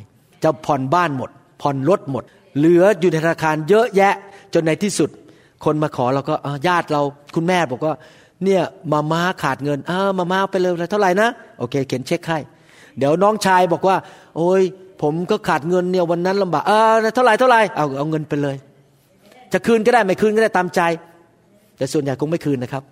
[0.42, 1.30] จะผ่อนบ้านหมด
[1.62, 2.24] ผ่อนรถหมด
[2.58, 4.14] เหลืออยู่ในธนาคารเยอะแยะ
[4.54, 5.10] จนในที่สุด
[5.64, 6.34] คนมาขอเราก็
[6.66, 7.02] ญาติเรา
[7.34, 7.94] คุณแม่บอกว่า
[8.44, 12.38] เนี่ยมาม่าขาดเงินอ้ามาม่าไปเลยเท่าไหร่นะโอเค เขียนเช็คให้
[12.98, 13.96] เดี๋ยวน้องชายบอกว่า
[14.36, 14.62] โอ้ย
[15.02, 16.72] ผมก็ขาดเงินเนี่ยวันนั้นลำบากเอ
[17.06, 18.56] อเท่าไหร่เท่าไหร่เอาเอาเงินไปเลย
[19.54, 20.80] จะคืนก็ได้ไม่คืนก็ได้ตามใจ
[21.78, 22.82] แต่ส่วนใหญ่คงไม่คืนนะครับ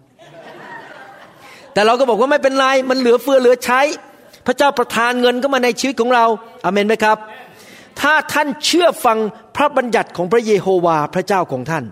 [1.73, 3.81] แต่เราก็บอกว่าไม่เป็นไร มันเหลือเฟือเหลือใช้
[4.47, 6.27] พระเจ้าประทานเงินก็มาในชีวิตของเรา
[6.65, 7.17] อาเมนไหมครับ
[8.01, 9.19] ถ้าท่านเชื่อฟัง
[9.57, 11.85] พระบัญญัติของพระเยโฮวาพระเจ้าของท่าน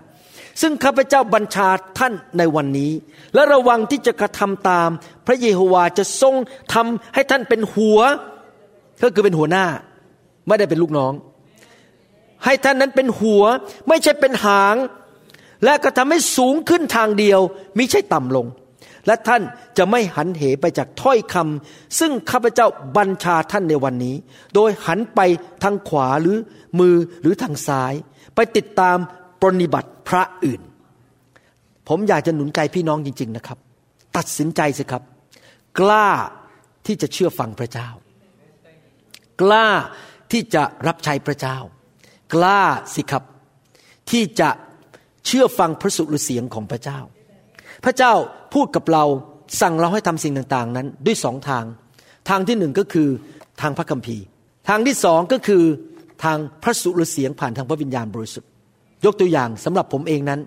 [0.61, 2.91] ซึ่งข้าพเจ้าบัญชาท่านในวันนี้
[3.33, 4.89] และระวังที่จะกระทำตาม
[5.27, 6.35] พระเยโฮวาจะทรง
[6.73, 7.99] ทำให้ท่านเป็นหัว
[9.03, 9.65] ก็คือเป็นหัวหน้า
[10.47, 11.13] ไม่ได้เป็นลูกน้อง
[12.45, 13.43] ให้ท่านนั้นเป็นหัว
[13.87, 14.75] ไม่ใช่เป็นหาง
[15.65, 17.39] และก็ทำให้สูงขึ้นทางเดียว
[17.77, 18.47] มิใช่ต่ำลง
[19.07, 19.41] และท่าน
[19.77, 24.15] จะไม่หันเหไปจากถ้อยคำซึ่งข้าพเจ้าบัญชาท่านในวันนี้
[24.55, 25.19] โดยหันไป
[25.63, 26.37] ทางขวาหรือ
[26.79, 27.93] มือหรือทางซ้าย
[28.35, 28.97] ไปติดตาม
[29.41, 30.61] ปรนิบัติพระอื่น
[31.87, 33.57] ผมอยากจะหนุนใจพี่น้องจริง ๆนะครับ
[34.17, 35.03] ตัดสินใจสิครับ
[35.79, 36.07] กล้า
[36.85, 37.89] ที่จะเชื่อฟังพระเจ้า
[39.41, 39.67] กล้า
[40.31, 41.57] ที่จะรับใช้พระเจ้า
[42.33, 42.61] กล้า
[42.95, 43.23] สิครับ
[44.09, 44.49] ที่จะ
[45.25, 46.99] เชื่อฟังพระสุรเสียงของพระเจ้า
[47.83, 48.13] พระเจ้า
[48.53, 49.03] พูดกับเรา
[49.61, 51.65] สั่งเราให้ทำสิ่งต่างๆ นั้นด้วยสองทาง
[52.29, 53.09] ทางที่หนึ่งก็คือ
[53.61, 54.23] ทางพระคัมภีร์
[54.69, 55.63] ทางที่สองก็คือ
[56.23, 58.49] ทางพระสุรเสียงผ่านทางพระวิญญาณบริสุทธิ์
[59.05, 60.39] ยกตัวอย่างสำหรับผมเองนั้น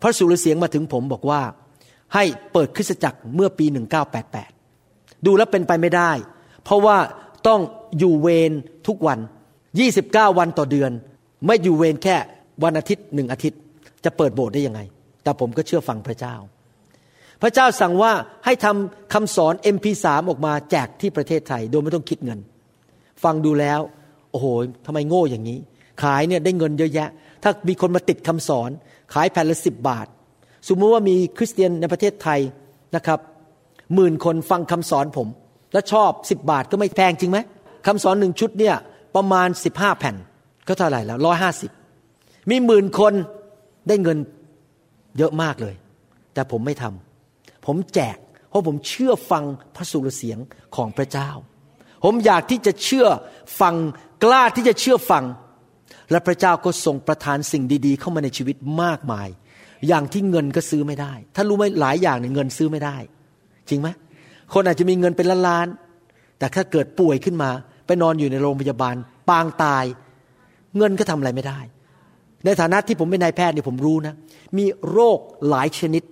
[0.00, 1.40] พระสุรเสียงมาถึงผมบอกว่า
[2.14, 3.66] ให้เปิดคริสตจักรเมื่อปี
[4.46, 6.12] 1988 ดูแล้วเป็นไปไม่ได้
[6.64, 6.96] เพราะว่า
[7.46, 7.60] ต้อง
[7.98, 8.52] อยู่เวร
[8.86, 9.18] ทุกวัน
[9.78, 10.92] 29 วันต่อเดือน
[11.46, 12.16] ไม่อยู่เวรแค่
[12.64, 13.60] วันอาทิตย์หนึ่งอาทิตย์
[14.04, 14.80] จะเปิดโบสถ์ได้ยังไง
[15.22, 16.34] แต่ผมก็เชื่อฟังพระเจ้า
[17.42, 18.12] พระเจ้าสั่งว่า
[18.44, 22.38] ให้ทำคำสอน MP3 ออกมาแจกที่ประเทศไทย โดยไม่ต้องคิดเงิน
[23.24, 23.80] ฟังดูแล้ว
[24.30, 24.46] โอ้โห
[24.86, 25.58] ทำไมโง่อย่างนี้
[26.02, 27.08] ขายเนี่ยได้เงินเยอะแยะ
[27.42, 28.70] ถ้ามีคนมาติดคำสอน
[29.14, 30.06] ขายแผ่นละสิบบาท
[30.68, 32.40] สมมติว่ามีคริสเตียนในประเทศไทย
[32.96, 33.20] นะครับ
[33.94, 35.28] หมื่นคนฟังคำสอนผม
[35.72, 37.38] แล้วชอบสิบบาทก็ไม่แพงจริงไหม
[37.86, 38.74] คำสอนหนึ่งชุดเนี่ย
[39.16, 40.16] ประมาณสิบห้าแผ่น
[40.68, 41.70] ก็เท่าไหร่แล้วร้อยห้าสิบ
[42.50, 43.12] มีหมื่นคน
[43.88, 44.18] ได้เงิน
[45.18, 45.74] เยอะมากเลย
[46.34, 48.16] แต่ผมไม่ทำผมแจก
[48.48, 49.44] เพราะผมเชื่อฟัง
[49.76, 50.38] พระสุรเสียง
[50.76, 51.30] ของพระเจ้า
[52.04, 53.06] ผมอยากที่จะเชื่อ
[53.60, 53.74] ฟัง
[54.24, 55.24] กล้าที่จะเชื่อฟัง
[56.10, 59.28] และพระเจ้าก็ทรงประทานสิ่งดีๆ เข้ามาในชีวิตมากมาย
[59.88, 62.96] อย่างที่เงินก็ซื้อไม่ได้ถ้ารู้ไหมหลายอย่างเนี่ยเงินซื้อไม่ได้
[63.68, 63.88] จริงไหม
[64.54, 67.50] คนอาจจะมีเงินเป็นล้านๆแต่ถ้าเกิดป่วยขึ้นมา
[67.86, 68.96] ไปนอนอยู่ในโรงพยาบาล
[69.28, 69.84] ปางตาย
[70.76, 71.58] เงินก็ทำอะไรไม่ได้
[72.44, 74.14] ในฐานะที่ผมเป็นนายแพทย์เนี่ยผมรู้นะ
[74.58, 75.18] มีโรค
[75.48, 76.02] หลายชนิด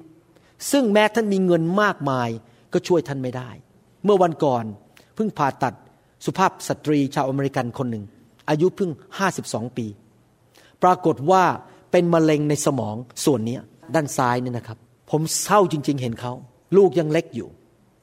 [0.72, 2.28] ซึ่งแม้ท่านมีเงินมากมาย
[2.72, 3.50] ก็ช่วยท่านไม่ได้
[4.04, 4.64] เมื่อวันก่อน
[5.14, 5.74] เพิ่งผ่าตัด
[6.24, 8.04] สุภาพสตรีชาวอเมริกันคนหนึ่ง
[8.50, 8.90] อายุเพิ่ง
[9.34, 9.86] 52 ปี
[10.82, 11.44] ปรากฏว่า
[11.90, 13.58] เป็นมะเร็งในสมองส่วนนี้
[13.94, 14.78] ด้านซ้ายเนี่ยนะครับ
[15.10, 16.32] ผมเศร้าจริง ๆ เห็นเขา
[16.76, 17.48] ลูกยังเล็กอยู่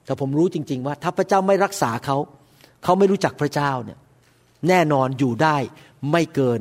[0.05, 2.17] แต่ผมรู้จริง ๆ ว่าถ้าพระเจ้าไม่รักษาเขา
[2.83, 3.97] เขาไม่รู้จักพระเจ้าเนี่ย
[4.67, 5.57] แน่นอนอยู่ได้
[6.11, 6.59] ไม่เกิน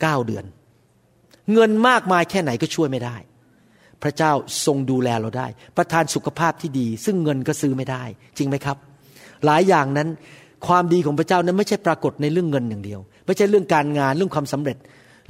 [0.00, 0.44] เก้าเดือน
[1.52, 3.16] เงินมากมายแค่ไหนก็ช่วยไม่ได้
[4.02, 4.32] พระเจ้า
[4.66, 8.02] ทรงดูแลเราได้ ประทานสุขภาพที่ดี ซึ่งเงินก็ซื้อไม่ได้
[8.38, 8.76] จริงไหมครับ
[9.46, 10.08] หลายอย่างนั้น
[10.66, 14.76] ความดีของพระเจ้านั้นไม่ใช่ปรากฏในเรื่องเงินอย่างเดียว ไม่ใช่เรื่องการงานเรื่องความสำเร็จ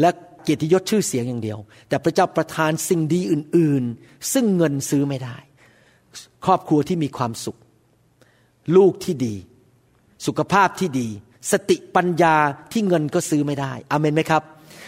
[0.01, 0.09] และ
[0.43, 5.37] เกียรติยศชื่อเสียงอย่างเดียว แต่พระเจ้าประทานสิ่งดีอื่น ๆ ซึ่งเงินซื้อไม่ได้
[6.45, 7.59] ครอบครัวที่มีความสุข
[8.77, 9.35] ลูกที่ดี
[10.27, 11.09] สุขภาพที่ดี
[11.53, 12.35] สติปัญญา
[12.73, 14.43] ที่เงินก็ซื้อไม่ได้อเมนไหมครับ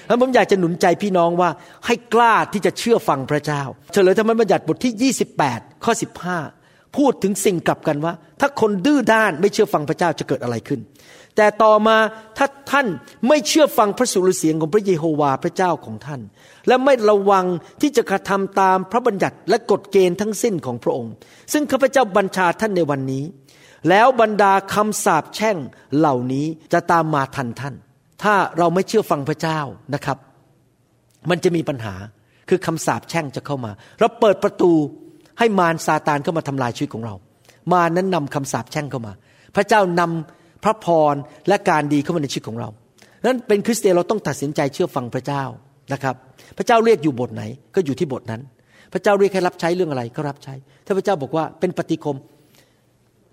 [0.06, 1.50] แล้วผมอยากจะหนุนใจพี่น้องว่า
[1.86, 5.12] ให้กล้าที่จะเชื่อฟังพระเจ้า เฉลยธรรมบัญญัติบทที่
[5.46, 5.92] 28 ข้อ
[6.44, 10.80] 15 พูดถึงสิ่งกลับกันว่า ถ้าคนดื้อด้านไม่เชื่อฟังพระเจ้าจะเกิดอะไรขึ้น
[11.36, 11.96] แต่ต่อมา
[12.38, 12.86] ถ้าท่าน
[13.28, 16.20] ไม่เชื่อฟังพระสุรเสียงของพระเยโฮวาพระเจ้าของท่าน
[16.68, 17.46] และไม่ระวัง
[17.80, 21.12] ที่จะกระทำตามพระบัญญัติและกฎเกณฑ์ทั้งสิ้นของพระองค์
[21.52, 23.24] ซึ่งข้าพเจ้าบัญชาท่านในวันนี้
[23.88, 25.56] แล้วบรรดาคำสาปแช่ง
[25.96, 27.74] เหล่านี้จะตามมาทันท่าน
[28.22, 29.60] ถ้าเราไม่เชื่อฟังพระเจ้า
[29.94, 30.18] นะครับ
[31.30, 31.94] มันจะมีปัญหา
[32.48, 34.72] คือคำสาปแช่งจะเข้ามา เราเปิดประตู
[35.38, 37.14] ให้มารซาตานเข้ามาทำลายชีวิตของเรา
[37.72, 39.12] มานั้นนำคำสาปแช่งเข้ามา
[39.56, 41.14] พระเจ้านำพระพร
[41.48, 42.68] และการดีเข้ามาในชีวิตของเรา
[43.26, 45.42] นั้นเป็นคริสเตียนเราต้องตัดสินใจเชื่อฟังพระเจ้า
[45.92, 46.14] นะครับ
[46.58, 47.42] พระเจ้าเรียกอยู่บทไหน
[47.74, 48.42] ก็อยู่ที่บทนั้น
[48.92, 50.54] พระเจ้าเรียกให้รับใช้เรื่องอะไรก็รับใช้
[50.86, 52.16] ถ้าพระเจ้าบอกว่าเป็นปฏิคม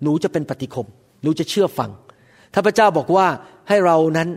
[0.02, 0.86] หนูจะเป็นปฏิคม
[1.22, 1.90] หนูจะเชื่อฟัง
[2.54, 3.26] ถ้าพระเจ้าบอกว่า
[3.68, 4.28] ให้เรานั้น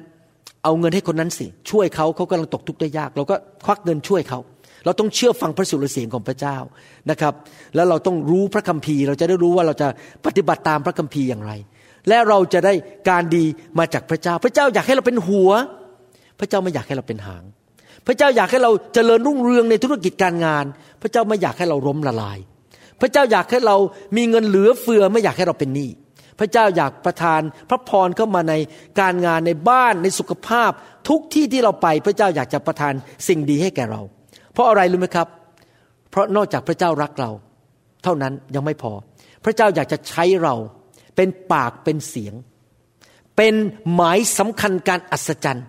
[0.64, 3.36] เอาเงินให้คนนั้นสิ ช่วยเขาเขากำลังตกทุกข์ได้ยาก เราก็
[3.66, 4.40] ควักเงินช่วยเขา
[4.86, 6.58] เราต้องเชื่อฟังพระสุรเสียงของพระเจ้า
[7.12, 7.34] นะครับ
[7.76, 9.88] แล้วเราต้องรู้พระคัมภีร์ เราจะได้รู้ว่าเราจะ
[10.26, 11.52] ปฏิบัติตามพระคัมภีร์อย่างไร
[12.08, 12.74] และเราจะได้
[13.10, 13.46] การดี
[13.80, 15.52] มาจากพระเจ้า พระเจ้าอยากให้เราเป็นหัว
[16.40, 17.44] พระเจ้าไม่อยากให้เราเป็นหาง
[18.08, 20.66] พระเจ้าอยากให้เราเจริญรุ่งเรืองในธุรกิจการงาน
[21.02, 22.40] พระเจ้าไม่อยากให้เราล้มละลาย
[23.02, 23.78] พระเจ้าอยากให้เรา
[24.18, 25.90] มีเงินเหลือเฟือไม่อยากให้เราเป็นหนี้
[26.40, 28.54] พระเจ้าอยากประทานพระพรเข้ามาใน
[29.00, 30.72] การงานในบ้านในสุขภาพ
[31.10, 32.94] ทุกที่ที่เราไปพระเจ้าอยากจะประทาน
[33.28, 34.02] สิ่งดีให้แก่เรา
[34.54, 35.28] เพราะอะไรรู้ไหมครับ
[36.12, 37.32] เพราะนอกจากพระเจ้ารักเรา
[38.04, 38.92] เท่านั้นยังไม่พอ
[39.44, 40.56] พระเจ้าอยากจะใช้เรา
[41.16, 42.34] เป็นปากเป็นเสียง
[43.38, 43.54] เป็น
[43.94, 45.68] หมายสำคัญการอัศจรรย์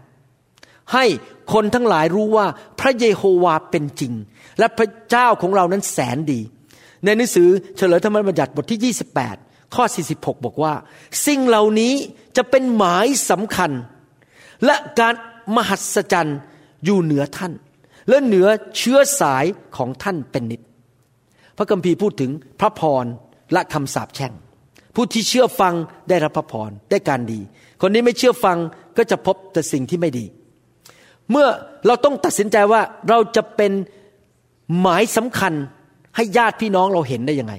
[0.93, 1.05] ให้
[1.53, 2.47] คนทั้งหลายรู้ว่า
[2.81, 4.13] พระเยโฮวาเป็นจริง
[4.59, 6.41] และพระเจ้าของเรานั้นแสนดี
[7.05, 8.95] ในหนังสือเฉลยธรรมบัญญัติบทที่
[9.29, 9.85] 28 ข้อ
[10.15, 10.75] 46 บอกว่า
[11.27, 11.95] สิ่งเหล่านี้
[12.37, 13.71] จะเป็นหมายสำคัญ
[14.65, 15.15] และการ
[15.57, 16.39] มหัศจรรย์
[16.85, 17.53] อยู่เหนือท่าน
[18.09, 18.47] และเหนือ
[18.77, 19.45] เชื้อสาย
[19.77, 20.61] ของท่านเป็นนิด
[21.57, 22.31] พระคัมภีร์พูดถึง
[22.61, 23.05] พระพร
[23.53, 24.33] และคำสาปแช่ง
[24.95, 25.75] ผู้ที่เชื่อฟัง
[26.09, 27.41] ได้รับพระพรได้การดี
[27.81, 28.59] คนนี้ไม่เชื่อฟัง
[28.97, 30.25] ก็จะพบแต่สิ่งที่ไม่ดี
[31.31, 31.49] เมื่อ
[31.87, 33.73] เราต้องตัดสินใจว่าเราจะเป็น
[34.81, 35.53] หมายสำคัญ
[36.17, 37.55] ให้ญาติพี่น้องเราเห็นได้ยังไง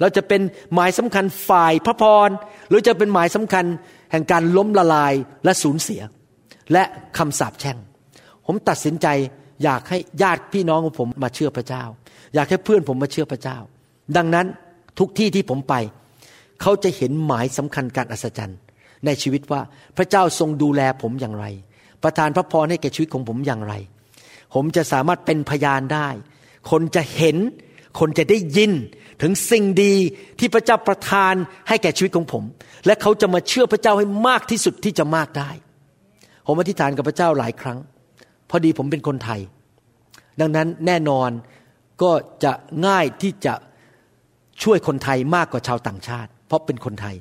[0.00, 0.40] เราจะเป็น
[0.74, 2.28] หมายสำคัญฝ่ายพระพร
[2.68, 3.64] หรือจะเป็นหมายสำคัญ
[4.10, 5.14] แห่งการล้มละลาย
[5.44, 6.02] และสูญเสีย
[6.72, 6.82] และ
[7.18, 7.78] คำสาปแช่ง
[8.46, 9.06] ผมตัดสินใจ
[9.64, 11.84] อยากให้ญาติพี่น้องของผมมาเชื่อพระเจ้า
[12.34, 13.58] อยากให้เพื่อนผมมาเชื่อพระเจ้า
[14.16, 14.46] ดังนั้น
[14.98, 15.74] ทุกที่ที่ผมไป
[16.60, 18.58] เขาจะเห็นหมายสำคัญการอัศจรรย์
[19.06, 19.60] ในชีวิตว่า
[19.96, 21.46] พระเจ้าทรงดูแลผมอย่างไร
[22.02, 23.74] ประทานพระพรให้แก่ชีวิตของผมอย่างไร
[24.54, 26.08] ผมจะสามารถเป็นพยานได้
[26.70, 27.36] คนจะเห็น
[27.98, 28.72] คนจะได้ยิน
[29.22, 29.94] ถึงสิ่งดี
[30.38, 31.34] ที่พระเจ้าประทาน
[31.68, 32.44] ให้แก่ชีวิตของผม
[32.86, 35.50] และเขาจะมาเชื่อพระเจ้าให้มากที่สุดที่จะมากได้
[36.46, 37.78] ผมอธิษฐานกับพระเจ้าหลายครั้ง
[38.50, 39.40] พอดีผมเป็นคนไทย
[40.40, 41.30] ดังนั้นแน่นอน
[42.02, 42.12] ก็
[42.44, 42.52] จะ
[42.86, 43.54] ง่ายที่จะ
[44.62, 47.16] ช่วยคนไทยมากกว่าชาวต่างชาติ เพราะเป็นคนไทย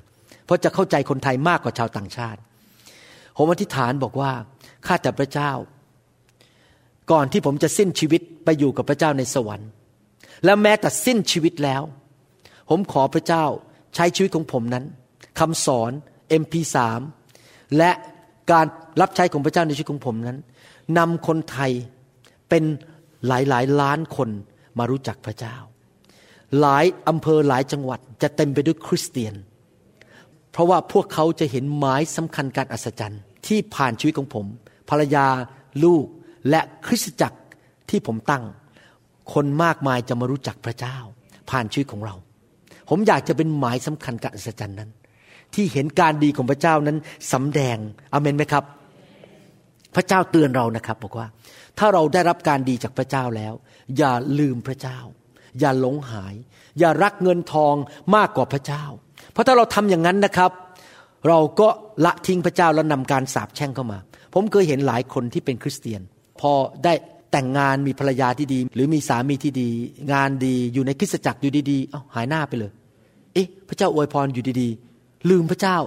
[0.46, 2.40] เพราะจะเข้าใจคนไทยมากกว่าชาวต่างชาติ
[3.38, 4.32] ผมอธิษฐานบอกว่า
[4.88, 5.52] ข้าแต่พระเจ้า
[7.12, 9.70] ก่อนที่ผมจะสิ้นชีวิตไปอยู่กับพระเจ้าในสวรรค์
[10.46, 11.84] และแม้แต่สิ้นชีวิตแล้ว
[12.70, 13.46] ผมขอพระเจ้า
[13.96, 14.86] ใช้ชีวิตของผมนั้น
[15.40, 15.92] คำสอน
[16.42, 16.78] MP3
[17.78, 17.92] และ
[18.52, 18.66] การ
[19.02, 20.38] รับใช้ของพระเจ้าในชีวิตของผมนั้น
[20.98, 21.72] นำคนไทย
[22.50, 22.64] เป็น
[23.28, 24.30] หลายหลายล้านคน
[24.78, 25.56] มารู้จักพระเจ้า
[26.60, 29.36] หลายอำเภอหลายจังหวัดจะเต็มไปด้วยคริสเตียน
[30.52, 34.46] เพราะว่าพวกเขาจะเห็นหมายสำคัญการอัศจรรย์ ที่ผ่านชีวิตของผม
[34.90, 35.28] ภรรยา
[35.84, 36.06] ลูก
[36.50, 37.40] และคริสตจักร
[37.90, 38.44] ที่ผมตั้ง
[39.34, 40.98] คนมากมายจะมารู้จักพระเจ้า
[41.50, 42.16] ผ่านชีวิตของเรา
[42.90, 44.90] ผมอยากจะเป็นหมายสำคัญการอัศจรรย์นั้น
[45.54, 46.98] ที่เห็นการดีของพระเจ้านั้น
[47.34, 47.78] สำแดง
[48.14, 48.64] อเมนไหมครับ
[49.96, 51.28] พระเจ้าเตือนเรานะครับ บอกว่า
[51.80, 53.54] ถ้าเราได้รับการดีจากพระเจ้าแล้ว
[53.98, 55.00] อย่าลืมพระเจ้า
[55.60, 56.36] อย่าหลงหาย
[56.80, 57.76] อย่ารักเงินทอง
[58.16, 58.84] มากกว่าพระเจ้า
[59.32, 60.52] เพราะถ้าเราทำอย่างนั้นนะครับ
[61.28, 61.68] เราก็
[62.06, 64.00] ละทิ้งพระเจ้าแล้วนำการสาปแช่งเข้ามา
[64.34, 66.02] ผมเคยเห็นหลายคนที่เป็นคริสเตียน
[66.42, 66.52] พอ
[66.84, 66.94] ได้
[67.34, 69.70] แต่งงานมีภรรยาที่ดี หรือมีสามีที่ดี
[70.14, 72.72] งานดีอยู่ในคริสตจักรอยู่ดีๆเอาหายหน้าไปเลย
[73.34, 75.78] เอ๊ะ พระเจ้าอวยพรอยู่ดีๆ ลืมพระเจ้า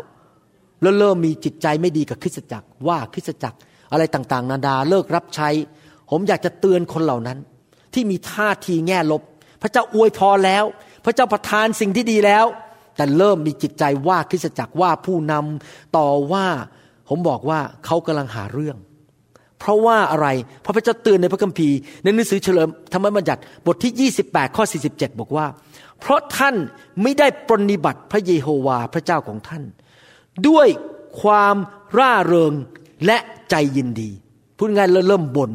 [0.83, 3.59] แล้วเริ่มมีจิตใจไม่ดีกับคริสตจักร ว่าคริสตจักร
[3.93, 5.49] อะไรต่างๆ นานาเลิกรับใช้
[6.11, 7.39] ผมอยากจะเตือนคนเหล่านั้น
[7.95, 9.23] ที่มีท่าทีแง่ลบ
[9.63, 10.65] พระเจ้าอวยพรแล้ว
[11.05, 12.47] พระเจ้าประทานสิ่งที่ดีแล้ว
[12.97, 16.47] แต่เริ่มมีจิตใจว่าคริสตจักรว่าผู้นำต่อว่า
[17.09, 18.77] ผมบอกว่าเขากำลังหาเรื่อง
[19.69, 20.29] ราะว่าอะไร
[20.63, 25.47] เพราะพระเจ้าเตือนในพระคัมภีร์ในหนังสือเฉลิมธรรมบัญญัติบทที่ 28 ข้อ 47 บอกว่า
[26.01, 26.55] เพราะท่าน
[27.03, 29.63] ไม่ได้ปรนนิบัติพระเยโฮวาพระเจ้าของท่าน
[30.49, 30.69] ด้วย
[31.21, 31.57] ความ
[31.99, 32.53] ร่าเริง
[33.07, 33.19] และ
[33.51, 34.11] ใจยินดี
[34.57, 35.53] พูดง่ายเริ่มบน่น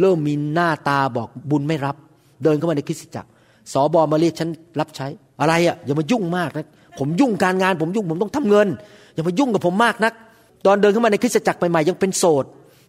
[0.00, 1.96] เริ่มมีหน้าตาบอกบุญไม่รับ
[2.42, 3.28] เดินเข้ามาในคริสตจักร
[3.72, 4.48] สอบอมาเรียกฉัน
[4.80, 5.06] รับใช้
[5.40, 6.66] อะไรอะ่ะอย่ามายุ่งมากนะ
[6.98, 8.68] ผมยุ่งการงานผมยุ่งผมต้องทำเงิน
[9.14, 10.12] อย่ามายุ่งกับผมมากนัก
[10.66, 12.44] ตอนเดินเข้ามาในคริสตจักรใหม่ๆยังเป็นโสด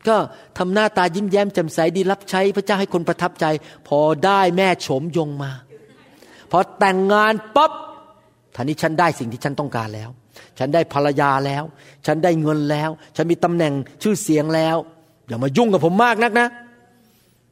[0.07, 0.15] ก็
[0.57, 3.45] ทำหน้าตายิ้มแย้มแจ่มใสดีรับใช้พระเจ้าให้คนประทับใจ
[3.87, 5.51] พอได้แม่โฉมยงมา
[6.51, 7.71] พอแต่งงานปั๊บ
[8.55, 10.09] ท่านี้ฉันได้สิ่งที่ฉันต้องการแล้ว
[10.59, 11.63] ฉันได้ภรรยาแล้ว
[12.05, 13.73] ฉันได้เงินแล้ว ฉันมีตำแหน่ง
[14.03, 14.77] ชื่อเสียงแล้ว
[15.27, 16.47] อย่ามายุ่งกับผมมากนักนะ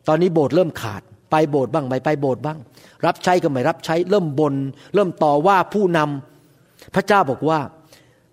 [0.08, 2.58] ตอนนี้โบสถ์เริ่มขาด ไปโบสถ์บ้างไม่ไปโบสถ์บ้าง
[3.06, 4.54] รับใช้ก็ไม่รับใช้ เริ่มบน
[4.96, 7.60] เริ่มต่อว่าผู้นำพระเจ้าบอกว่า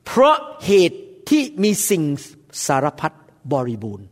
[0.06, 0.36] เพราะ
[0.66, 0.98] เหตุ
[1.28, 2.02] ที่มีสิ่ง
[2.66, 3.12] สารพัด
[3.52, 4.06] บริบูรณ์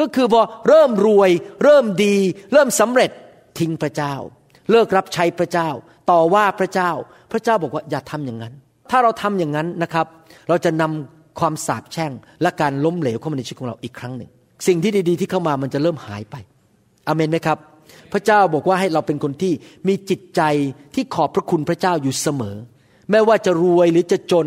[0.00, 1.30] ก็คือพอเริ่มรวย
[1.64, 2.16] เริ่มดี
[2.52, 3.10] เริ่มสำเร็จ
[3.58, 4.14] ทิ้งพระเจ้า
[4.70, 5.68] เลิกรับใช้พระเจ้า
[6.10, 6.90] ต่อว่าพระเจ้า
[7.32, 8.54] พระเจ้าบอกว่าอย่าทำอย่างนั้น
[8.90, 10.06] ถ้าเราทำอย่างนั้นนะครับ
[10.48, 14.30] เราจะนำความสาปแช่ง และการล้มเหลวเข้ามาในชีวิตของเราอีกครั้งหนึ่ง
[14.66, 16.36] สิ่งที่ดีๆ ที่เข้ามามันจะเริ่มหายไป
[17.08, 17.58] อเมนไหมครับ
[18.12, 19.52] พระเจ้าบอกว่าให้เราเป็นคนที่
[19.88, 20.42] มีจิตใจ
[20.94, 22.56] ที่ขอบพระคุณพระเจ้าอยู่เสมอ
[23.10, 24.46] แม้ว่าจะรวยหรือจะจน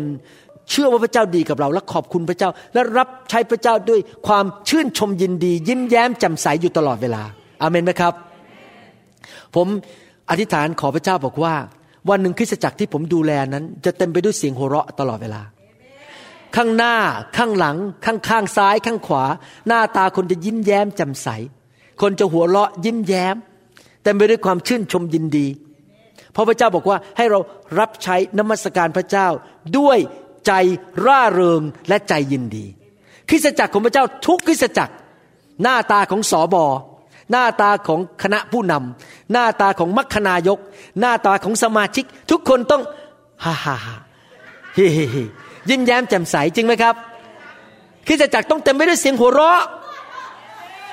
[0.70, 7.22] เชื่อว่าพระเจ้าดีกับเราและขอบคุณพระเจ้า และรับใช้พระเจ้าด้วยความชื่นชมยินดี ยิ้มแย้มแจ่มใสอยู่ตลอดเวลา
[7.62, 8.12] อาเมนไหมครับ
[9.54, 9.66] ผม
[10.30, 11.54] อธิษฐานขอพระเจ้าบอกว่า
[12.08, 15.42] วันหนึ่งคริสตจักรที่ผมดูแลนั้น จะเต็มไปด้วยเสียงโห่เราะตลอดเวลา
[16.56, 16.94] ข้างหน้า
[17.36, 19.24] ข้างหลัง ข้างข้างซ้าย ข้างขวา
[19.68, 21.28] หน้าตาคนจะยิ้มแย้มแจ่มใส
[22.02, 23.36] คนจะหัวเราะยิ้มแย้ม
[24.02, 25.46] เต็มไปด้วยความชื่นชมยินดี
[26.32, 27.38] เพราะพระเจ้าบอกว่าให้เรา
[27.78, 29.28] รับใช้นมัสการพระเจ้า
[29.78, 29.98] ด้วย
[30.46, 30.52] ใจ
[31.04, 32.66] ร่าเริงและใจยินดี
[33.28, 34.94] คริสตจักรของพระเจ้าทุกคริสตจักร
[35.62, 36.64] หน้าตาของสอบอ
[37.30, 40.58] หน้าตาของคณะผู้นำหน้าตาของมัคคณายก
[41.00, 42.82] หน้าตาของสมาชิก ทุกคนต้อง
[43.44, 43.96] ฮ่าฮ่าฮ่า
[44.74, 44.98] เฮ้เฮ
[45.68, 46.94] ยิ้มแย้มแจ่มใสจริงไหมครับ
[48.06, 49.62] คริสตจักรต้องเต็มไปด้วยเสียงหัวเราะ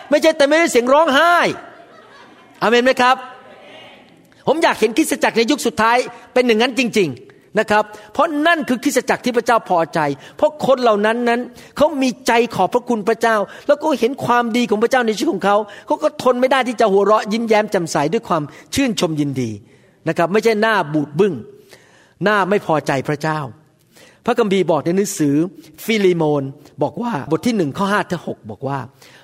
[0.09, 1.33] ไม่ใช่เต็มไปด้วยเสียงร้องไห้
[2.61, 3.15] อเมนไหมครับ
[4.47, 5.97] ผมอยากเห็นคริสตจักรในยุคสุดท้าย
[6.33, 7.83] เป็นอย่างนั้นจริง ๆ นะครับ
[8.13, 9.99] เพราะนั่นคือคริสตจักรที่พระเจ้าพอใจ
[10.37, 11.41] เพราะคนเหล่านั้นนั้น
[11.77, 13.35] เขามีใจขอบพระคุณพระเจ้า
[13.67, 18.43] แล้วก็เห็นความดีของพระเจ้าในชีวิตของเขาเขาก็ทนไม่ได้ที่จะหัวเราะยิ้มแย้มแจ่มใสด้วยความ
[18.73, 19.51] ชื่นชมยินดี
[20.07, 21.33] นะครับ ไม่ใช่หน้าบูดบึ้ง
[22.23, 23.39] หน้าไม่พอใจพระเจ้า
[24.25, 25.35] พระคัมภีร์บอกในหนังสือ
[25.85, 26.43] ฟิลิโมน
[26.83, 28.79] บอกว่าบทที่หนึ่งข้อห้าถึงหกบอกว่า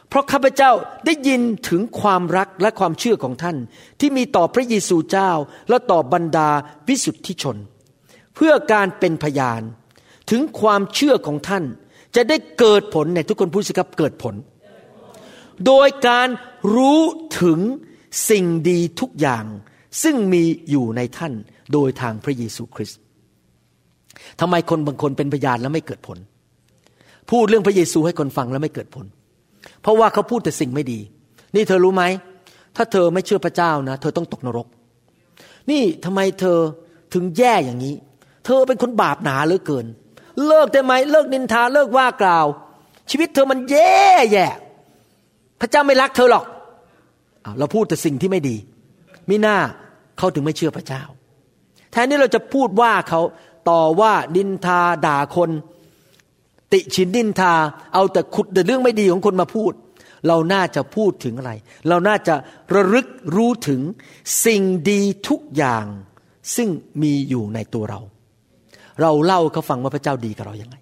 [0.10, 0.72] เพราะข้าพเจ้า
[1.06, 3.58] ได้ยินถึงความรักและความเชื่อของท่าน
[4.00, 5.32] ที่มีต่อพระเยซูเจ้า
[5.70, 6.50] และต่อบรรดา
[6.88, 7.58] วิสุทธิชน
[8.40, 9.62] พื่อการเป็นพยาน
[10.30, 11.64] ถึงความเชื่อของท่าน
[12.16, 14.36] จะได้เกิดผลในทุกคนพูดสิครับเกิดผล
[15.66, 16.28] โดยการ
[16.76, 17.02] รู้
[17.42, 17.60] ถึง
[18.30, 19.46] สิ่งดีทุกอย่าง
[20.04, 21.34] ซึ่งมีอยู่ในท่าน
[21.74, 23.00] โดยทางพระเยซูคริสต์
[24.40, 26.18] ทำไมคนบางคนเป็นพยานแล้วไม่เกิดผล
[27.30, 29.06] พูดเรื่องพระเยซูให้คนฟังแล้วไม่เกิดผล
[29.82, 31.00] เพราะว่าเขาพูดแต่สิ่งไม่ดี
[31.56, 32.04] นี่เธอรู้ไหม
[32.76, 34.68] ถ้าเธอไม่เชื่อพระเจ้านะ เธอต้องตกนรก
[35.72, 36.58] นี่ทำไมเธอ
[37.14, 37.96] ถึงแย่อย่างนี้
[38.46, 39.86] เธอเป็นคนบาปหนาเหลือเกิน
[40.48, 42.46] เลิกได้ไหมเลิกนินทาเลิกว่ากล่าว
[43.10, 44.48] ชีวิตเธอมันแย่แย่
[45.60, 46.46] พระเจ้าไม่รักเธอหรอก
[47.60, 48.58] เราพูดแต่สิ่งที่ไม่ดี
[49.30, 49.58] มิหน้า
[50.18, 51.04] เขาถึงไม่เชื่อพระเจ้า
[51.92, 53.22] แทนที่เราจะพูดว่าเขา
[53.70, 55.50] ต่อว่าดินทาด่าคน
[56.74, 57.54] ติชินดินทา
[57.94, 59.74] เอาแต่ขุดแต่เรื่องไม่ดีของคนมาพูด
[60.28, 61.52] เราน่าจะพูดถึงอะไร
[61.90, 62.36] เราน่าจะ
[62.74, 63.82] ระลึกรู้ถึง
[64.46, 65.86] สิ่งดีทุกอย่าง
[66.56, 66.70] ซึ่ง
[67.02, 68.00] มีอยู่ในตัวเรา
[69.02, 70.76] เราเล่าเขาฟังว่าพระเจ้าดีกับเราอยัางไง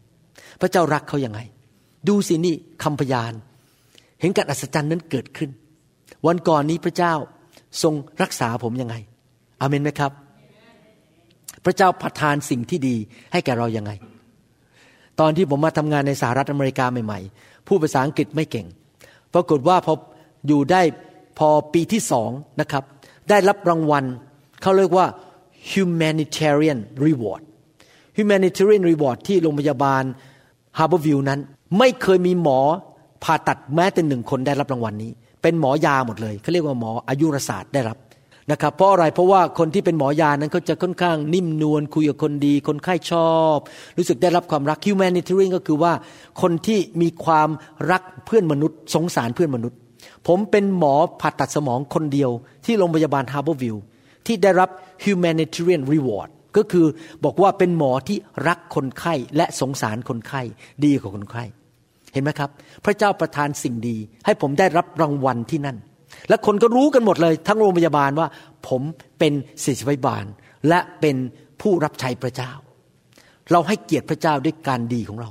[0.61, 1.39] พระเจ้ารักเขายัางไง
[2.07, 3.33] ดูสินี่คำพยาน
[4.21, 5.49] เห็นการอัศจรรย์นั้นเกิดขึ้น
[6.25, 7.13] วันก่อนนี้พระเจ้า
[7.83, 8.95] ทรงรักษาผมยังไง
[9.61, 10.11] อเมนไหมครับ
[11.65, 12.95] พระเจ้าประทานสิ่งที่ดี
[13.31, 13.91] ให้แก่เรายังไง
[15.19, 18.67] ตอนที่ผมมาทำงานในสหรัฐอเมริกาใหม่ๆ ผู้ภาษาอังกฤษไม่เก่ง
[19.33, 19.93] ปรากฏว่าพอ
[20.47, 20.81] อยู่ได้
[21.39, 22.29] พอปีที่สอง
[22.61, 22.83] นะครับ
[23.29, 24.05] ได้รับรางวัล
[24.61, 25.07] เขาเรียกว่า
[25.71, 27.41] humanitarian reward
[28.17, 30.03] humanitarian reward ที่โรงพยาบาล
[30.77, 31.39] Harborview นั้น
[31.77, 32.59] ไม่เคยมีหมอ
[33.23, 35.11] ผ่าตัดแม้แต่หนึ่งคนได้รับรางวัลนี้
[35.41, 37.97] เป็นหมอยาหมดเลยเขาเรียกว่าหมออายุรศาสตร์ได้รับ
[38.51, 43.57] นะครับเพราะอะไรเพราะว่าคนที่เป็นหมอยานั้นเขาจะค่อนข้างนิ่มนวลคุยกับคนดี คนไข้ชอบ
[43.97, 45.93] รู้สึกได้รับความรัก humanitarian ก็คือว่า
[46.41, 47.49] คนที่มีความ
[47.91, 49.77] รักเพื่อนมนุษย์ สงสารเพื่อนมนุษย์
[50.27, 52.31] ผมเป็นหมอผ่าตัดสมองคนเดียว
[52.65, 53.75] ที่โรงพยาบาล Harborview
[54.25, 54.69] ที่ได้รับ
[55.05, 56.85] humanitarian reward ก็คือ
[57.25, 58.17] บอกว่าเป็นหมอที่
[58.47, 60.41] รักคนไข้และสงสารคนไข้
[60.85, 61.43] ดีกว่าคนไข้
[62.13, 62.49] เห็นไหมครับ
[62.85, 65.77] พระเจ้าประทานสิ่งดี ให้ผมได้รับรางวัลที่นั่น
[66.29, 68.27] และคนก็รู้กันหมดเลย ทั้งโรงพยาบาลว่า
[68.67, 68.81] ผม
[69.19, 69.33] เป็น
[69.63, 70.25] ศิษย์วิบาล
[70.69, 71.15] และเป็น
[71.61, 72.51] ผู้รับใช้พระเจ้า
[73.51, 75.29] เราให้เกียรติพระเจ้าด้วยการดีของเรา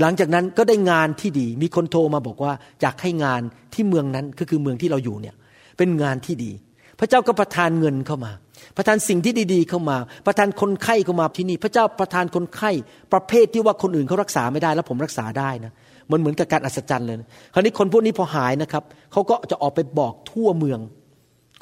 [0.00, 3.42] หลังจากนั้นก็ได้งานที่ดีมีคนโทรมาบอกว่าอยากให้งาน
[3.74, 5.34] ที่เมืองนั้นก็คือเมืองที่เราอยู่เนี่ย
[5.78, 6.52] เป็นงานที่ดี
[6.98, 8.32] พระเจ้าก็ประทานเงินเข้ามา
[8.76, 9.96] ประทานสิ่งที่ดีๆเข้ามา
[10.26, 12.70] ประทานคนไข้เข้ามาที่นี่ พระเจ้าประทานคนไข้
[13.12, 15.72] ประเภทที่ว่าคนอื่นเขารักษาไม่ได้แล้วผมรักษาได้นะ
[16.10, 18.82] มันเหมือนกับการอัศจรรย์เลยนะคราวนี้คนพวกนี้พอหายนะครับ
[19.12, 20.80] เขาก็จะออกไปบอกทั่วเมือง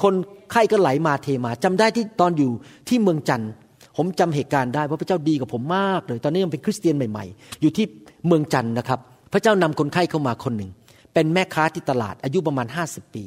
[0.03, 0.15] คน
[0.53, 2.51] ไข้ก็ไหลมาเทมาจำได้ที่ตอนอยู่
[2.89, 3.51] ที่เมืองจันทร์
[3.97, 7.87] ผมจำเหตุการณ์ได้เพราะพระเจ้าดีกับผมมากเลย ตอนนี้ยังเป็นคริสเตียนใหม่ๆ อยู่ที่
[8.27, 9.01] เมืองจันทร์นะครับ
[9.33, 10.71] พระเจ้านำคนไข้เข้ามาคนหนึ่ง
[11.15, 13.25] เป็นแม่ค้าที่ตลาดอายุประมาณห้าสิบปี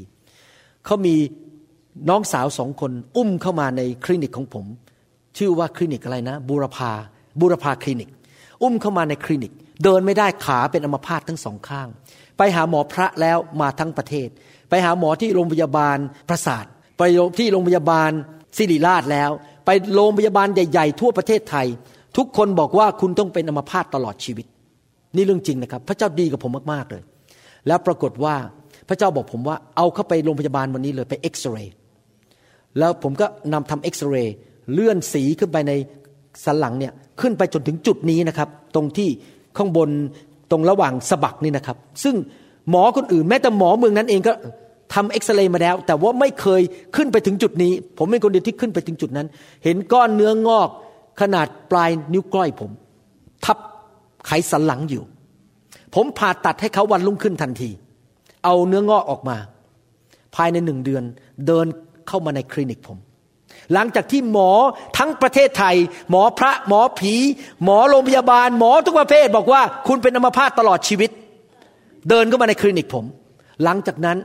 [0.85, 1.15] เขามี
[2.09, 4.65] น้องสาวสองคนอุ้มเข้ามาในคลินิกของผม
[5.37, 6.91] ชื่อว่าคลินิกอะไรนะบูรพา
[7.39, 8.09] บูรพาคลินิก
[8.63, 9.51] อุ้มเข้ามาในคลินิก
[9.83, 11.87] เดินไม่ได้ขาเป็นอัมพาตทั้งสองข้าง
[12.37, 14.29] ไปหาหมอพระแล้วมาทั้งประเทศ
[14.69, 15.97] ไปหาหมอที่โรงพยาบาล
[16.29, 16.65] ประสาท
[16.97, 17.01] ไป
[17.39, 18.11] ที่โรงพยาบาล
[18.57, 19.31] ศิริราชแล้ว
[19.65, 21.67] ไปโรงพยาบาลใหญ่ ๆ ทั่วประเทศไทย
[22.17, 24.45] ทุกคนบอกว่าคุณต้องเป็นอัมพาตตลอดชีวิต
[25.15, 27.03] นี่เรื่องจริงนะครับ พระเจ้าดีกับผมมากๆเลย
[27.67, 28.35] แล้วปรากฏว่า
[28.89, 31.75] พระเจ้าบอกผมว่าเอาเข้าไปโรงพยาบาลวันนี้เลยไปเอ็กซเรย์
[32.79, 34.35] แล้วผมก็นำทำเอ็กซเรย์
[34.73, 35.73] เลื่อนสีขึ้นไปใน
[36.45, 39.09] สันหลังเนี่ยขึ้นไปจนถึงจุดนี้นะครับ ตรงที่
[39.57, 39.89] ข้างบน
[40.51, 42.15] ตรงระหว่างสะบักนี่นะครับ ซึ่ง
[42.69, 44.33] หมอคนอื่นแม้แต่หมอเมืองนั้นเองก็
[44.93, 46.61] ทำเอ็กซเรย์มาแล้ว แต่ว่าไม่เคย
[46.95, 49.27] ขึ้นไปถึงจุดนี้ ผมเป็นคนเดียวที่ขึ้นไปถึงจุดนั้น
[49.63, 50.69] เห็นก้อนเนื้องอก
[51.21, 52.71] ขนาดปลายนิ้วก้อยผม
[53.45, 53.57] ทับ
[54.25, 55.03] ไขสันหลังอยู่
[55.95, 57.69] ผมผ่าตัดให้เขาวันรุ่งขึ้นทันที
[58.45, 59.37] เอาเนื้องอกออกมา
[60.35, 61.03] ภายในหนึ่งเดือน
[61.47, 61.65] เดิน
[62.07, 62.97] เข้ามาในคลินิกผม
[63.73, 64.51] หลังจากที่หมอ
[64.97, 65.75] ทั้งประเทศไทย
[66.09, 67.13] หมอพระหมอผี
[67.63, 71.11] หมอโรงพยาบาล หมอทุกประเภทบอกว่า คุณเป็นอัมพาตตลอดชีวิต
[72.09, 73.05] เดินเข้ามาในคลินิกผม
[73.63, 74.17] หลังจากนั้น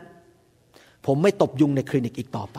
[1.07, 2.59] ผมไม่ตบยุงในคลินิกอีกต่อไป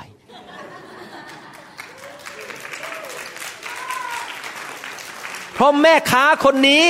[5.54, 6.86] เพราะแม่ค้าคนนี้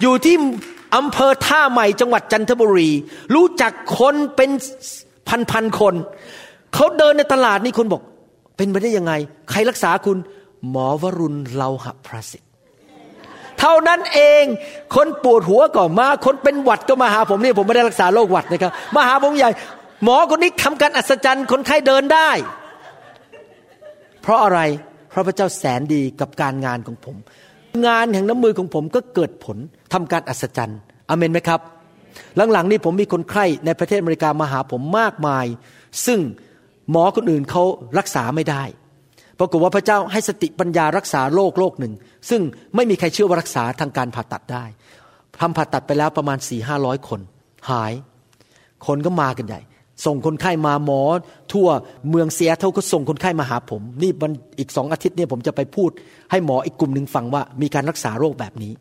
[0.00, 0.36] อยู่ที่
[0.96, 2.90] อำเภอท่าใหม่จังหวัดจันทบุรี
[3.34, 4.50] รู้จักคนเป็น
[5.50, 5.94] พันๆคน
[6.74, 8.02] เขาเดินในตลาดนี่คนบอก
[8.56, 9.12] เป็นไปได้ยังไง
[9.50, 10.18] ใครรักษาคุณ
[10.70, 12.50] หมอวรุณเลาหะพระสิทธิ์
[13.58, 14.44] เท่านั้นเอง
[14.94, 19.50] คนปวดหัวก็มา คนเป็นหวัดก็มาหาผมนี่ผมไม่ได้รักษาโรคหวัดนะครับ มาหาผมใหญ่
[20.04, 22.30] หมอคนนี้ทำการอัศจรรย์คนไข้เดินได้
[24.22, 24.60] เพราะอะไร
[25.10, 27.16] เพราะพระเจ้าแสนดีกับการงานของผม
[27.86, 29.58] งานแห่งน้ำมือของผมก็เกิดผล
[29.92, 31.60] ทำการอัศจรรย์อเมนไหมครับ
[32.52, 35.46] หลังๆ นี้ผมมีคนไข้ในประเทศอเมริกามาหาผมมากมาย
[36.06, 36.20] ซึ่ง
[36.92, 37.62] หมอคนอื่นเขา
[37.98, 38.62] รักษาไม่ได้
[39.38, 41.92] ปรากฏว่าพระเจ้าให้สติปัญญารักษาโรคโรคหนึ่ง
[42.30, 42.42] ซึ่ง
[42.74, 44.64] ไม่มีใครเชื่อว่ารักษาทางการผ่าตัดได้
[45.40, 47.20] ทำผ่าตัดไปแล้วประมาณสี่ห้าร้อยคน
[47.70, 47.92] หาย
[48.86, 49.60] คนก็มากันใหญ่
[50.06, 51.02] ส่งคนไข้มาหมอ
[51.52, 51.68] ทั่ว
[52.08, 55.90] เมืองเซียเท่าก็ส่งคนไข้มาหาผม นี่วันอีกสองอาทิตย์เนี่ยผมจะไปพูด
[56.30, 58.72] ให้หมออีกกลุ่มหนึ่งฟังว่ามีการรักษาโรคแบบนี้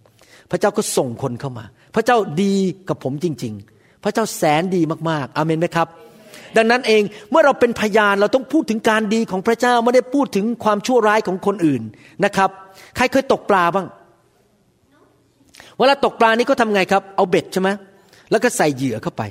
[0.51, 2.55] พระเจ้าก็ส่งคนเข้ามา พระเจ้าดี
[2.89, 5.88] กับผมจริง ๆ พระเจ้าแสนดีมากๆอเมนไหมครับ
[6.58, 11.82] ดังนั้นเองเมื่อเราเป็นพยานเราต้องพูดถึงการดีของพระเจ้าไม่ได้พูดถึงความชั่วร้ายของคนอื่น
[12.26, 12.49] นะครับ
[12.95, 13.88] ใครเคยตกปลาบ้าง
[15.78, 17.70] เวลาตกปลานี่ก็ทำไงครับ เอาเบ็ดใช่ไหม
[18.32, 19.22] แล้วก็ใส่เหยื่อเข้าไป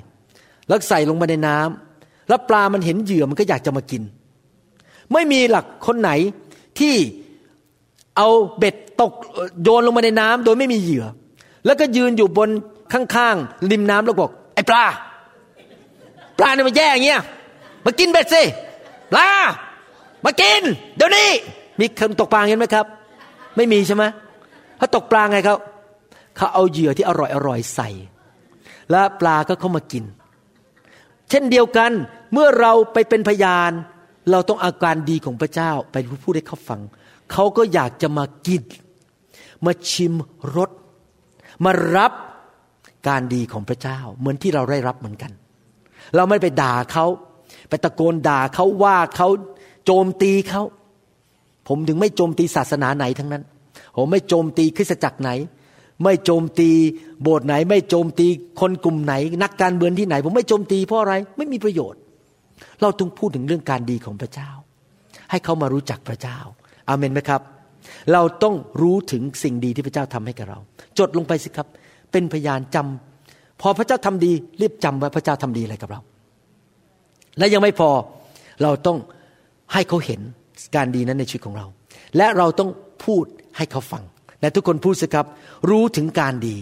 [0.69, 4.03] แล้วใส่ลงไปในน้ำแล้วปลามันเห็นเหยื่อมันก็อยากจะมากิน
[5.13, 6.11] ไม่มีหลักคนไหน
[6.79, 6.95] ที่
[8.17, 9.13] เอาเบ็ดตก
[9.63, 11.05] โยนลงมาในน้ำโดยไม่มีเหยื่อ
[11.67, 12.49] แล้วก็ยืนอยู่บน
[12.93, 14.85] ข้างๆริมน้ำแล้วบอกไอ้ปลา
[16.41, 17.23] ปลาเนี่ยมันแย่อย่างเงี้ย
[17.85, 18.43] มากินเบ็ดสิ
[19.13, 19.29] ปลา
[20.25, 20.63] มากิน
[20.97, 21.29] เดี๋ยวนี้
[21.81, 22.87] มีคนตกปลาเห็นไหมครับ
[23.57, 24.05] ไม่มีใช่ไหม
[24.79, 25.59] เขาตกปลาไงครับ
[26.37, 27.89] เขาเอาเหยื่อที่อร่อยอร่อยใส่
[28.91, 30.05] แล้วปลาก็เข้ามากิน
[31.31, 31.91] เช่นเดียวกัน
[32.33, 33.73] เมื่อเราไปเป็นพยาน
[34.31, 36.81] เราต้องอาการดีของพระเจ้าไปพูดให้เขาฟัง
[37.33, 38.63] เขาก็อยากจะมากิน
[39.65, 40.15] มาชิม
[40.57, 40.71] รส
[41.65, 42.13] มารับ
[43.09, 45.33] การดีของพระเจ้า เหมือนที่เราได้รับเหมือนกัน
[46.17, 47.07] เราไม่ไปด่าเขา
[47.69, 49.29] ไปตะโกนด่าเขาว่าเขา
[49.85, 50.63] โจมตีเขา
[51.69, 53.43] ผมถึงไม่โจมตีศาสนาไหนทั้งนั้น
[53.97, 55.31] ผมไม่โจมตีคริสตจักรไหน
[56.05, 56.71] ไม่โจมตี
[57.23, 58.27] โบสถ์ไหน ไม่โจมตี
[58.61, 62.01] คนกลุ่มไหน นักการเมืองที่ไหน ผมไม่โจมตีเพราะอะไรไม่มีประโยชน์
[62.81, 64.51] เราต้องพูดถึงเรื่องการดีของพระเจ้า
[65.31, 66.39] ให้เขามารู้จักพระเจ้า
[66.89, 67.43] อาเมนไหมครับ
[68.13, 70.59] เราต้องรู้ถึงสิ่งดีที่พระเจ้าทำให้กับเรา
[70.99, 71.67] จดลงไปสิครับ
[72.13, 73.10] เป็นพยานจำ
[73.61, 76.01] พอพระเจ้าทำดีรีบจำไว้พระเจ้าทำดีอะไรกับเรา
[77.39, 77.91] และยังไม่พอ
[78.63, 78.99] เราต้อง
[79.73, 80.21] ให้เขาเห็น
[80.77, 81.67] การดีนั้นในชีวิตของเรา
[82.17, 82.71] และเราต้อง
[83.05, 83.25] พูด
[83.57, 84.05] ให้เขาฟัง
[84.41, 85.27] และทุกคนพูดสิครับ
[85.71, 86.57] รู้ถึงการดี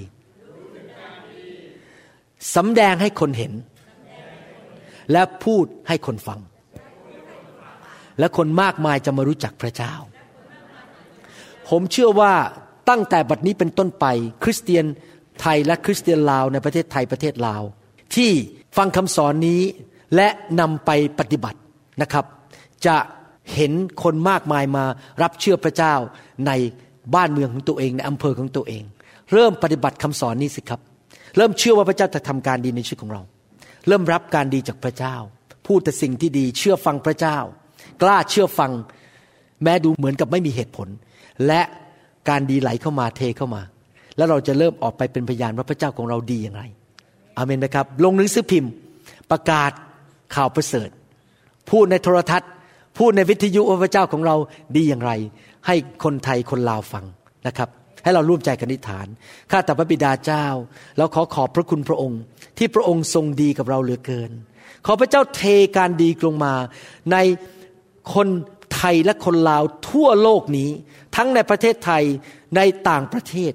[2.56, 3.52] สำแดงให้คนเห็น
[5.12, 6.40] และพูดให้คนฟัง
[8.18, 9.94] และคนมากมายจะมารู้จักพระเจ้า
[11.68, 12.32] ผมเชื่อว่า
[12.88, 14.06] ตั้งแต่บัดนี้เป็นต้นไป
[14.42, 14.84] คริสเตียน
[15.40, 17.62] ไทยและคริสเตียนลาวในประเทศไทยประเทศลาว
[18.14, 18.30] ที่
[18.76, 19.60] ฟังคำสอนนี้
[20.16, 20.28] และ
[20.60, 21.58] นำไปปฏิบัติ
[22.02, 22.24] นะครับ
[22.86, 22.96] จะ
[23.54, 23.72] เห็น
[24.02, 24.84] คนมากมายมา
[25.22, 25.94] รับเชื่อพระเจ้า
[26.46, 26.52] ใน
[27.14, 28.82] บ้านเมืองของตัวเองในอำเภอของตัวเอง
[29.32, 30.80] เริ่มปฏิบัติคำสอนนี้สิครับ
[31.36, 33.22] เริ่มเชื่อว่าพระเจ้าจะทำการดีในชีวิตของเรา
[33.88, 35.16] เริ่มรับการดีจากพระเจ้า
[35.66, 37.38] พูดแต่สิ่งที่ดีเชื่อฟังพระเจ้า
[38.02, 38.70] กล้าเชื่อฟัง
[39.62, 40.88] แม้ดูเหมือนกับไม่มีเหตุผล
[41.46, 41.62] และ
[42.28, 43.62] การดีไหลเข้ามาเทเข้ามา
[44.18, 46.62] แล้วเราจะเริ่มออกไปเป็นพยานว่าพระเจ้าของเราดีอย่างไร
[47.36, 48.72] อเมนนะครับ ลงหนังสือพิมพ์
[49.30, 49.70] ประกาศ
[50.34, 50.88] ข่าวประเสริฐ
[51.70, 52.50] พูดในโทรทัศน์
[52.98, 54.36] พูดในวิทยุว่าพระเจ้าของเรา
[54.76, 55.12] ดีอย่างไร
[55.66, 57.04] ให้คนไทยคนลาวฟัง
[57.46, 57.68] นะครับ
[58.04, 59.06] ให้เราร่วมใจกันนิฐาน
[59.50, 60.46] ข้าแต่พระบิดาเจ้า
[60.98, 62.20] เราขอขอบพระคุณพระองค์
[62.58, 64.30] ที่พระองค์ทรงดีกับเราเหลือเกิน
[64.86, 65.42] ขอพระเจ้าเท
[65.76, 66.54] การดีลงมา
[67.12, 67.16] ใน
[68.14, 68.28] คน
[68.74, 70.70] ไทยและคนลาวทั่วโลกนี้
[71.16, 72.04] ทั้งในประเทศไทย
[72.56, 73.52] ในต่างประเทศ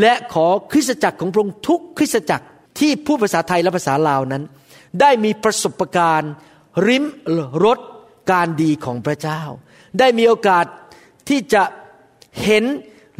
[0.00, 2.46] และขอคริสตจักรของพระองค์ทุกคริสตจักร
[2.78, 4.42] ที่พูดภาษาไทยและภาษาลาวนั้น
[5.00, 6.32] ได้มีประสบการณ์
[6.86, 7.04] ริม
[7.64, 7.78] รส
[8.32, 9.42] การดีของพระเจ้า
[9.98, 10.64] ได้มีโอกาส
[11.28, 11.62] ที่จะ
[12.44, 12.64] เห็น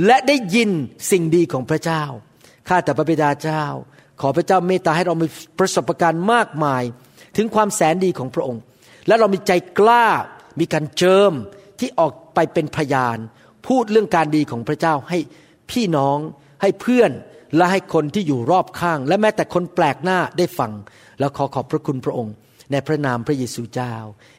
[0.07, 0.71] และได้ยิน
[1.11, 2.03] สิ่งดีของพระเจ้า
[2.69, 3.65] ข้าแต่พระบิดาเจ้า
[4.21, 5.27] ขอพระเจ้าเมตตาให้เรามี
[5.59, 6.83] ประสบการณ์มากมาย
[7.37, 8.63] ถึงความแสนดีของพระองค์
[9.07, 10.07] และเรามีใจกล้า
[10.61, 11.33] มีการเจิม
[11.79, 13.19] ที่ออกไปเป็นพยาน
[13.67, 15.19] พูดเรื่องการดีของพระเจ้าให้
[15.71, 16.19] พี่น้อง
[16.63, 17.11] ให้เพื่อน
[17.57, 20.73] และให้คนที่อยู่รอบข้าง และแม้แต่คนแปลกหน้าได้ฟัง
[21.19, 22.35] แล้วขอขอบพระคุณพระองค์
[22.73, 23.95] ในพระนามพระเยซูเจ้า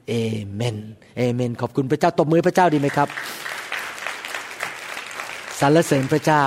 [0.09, 0.13] เอ
[0.53, 0.77] เมน
[1.17, 3.07] เอเมน ขอบคุณพระเจ้าตบมือพระเจ้าดีไหมครับ
[5.59, 6.43] สรรเสริญพระเจ้า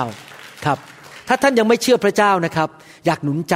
[0.65, 0.77] ครับ
[1.27, 2.69] ถ้าท่านยังไม่เชื่อพระเจ้านะครับ
[3.05, 3.55] อยากหนุนใจ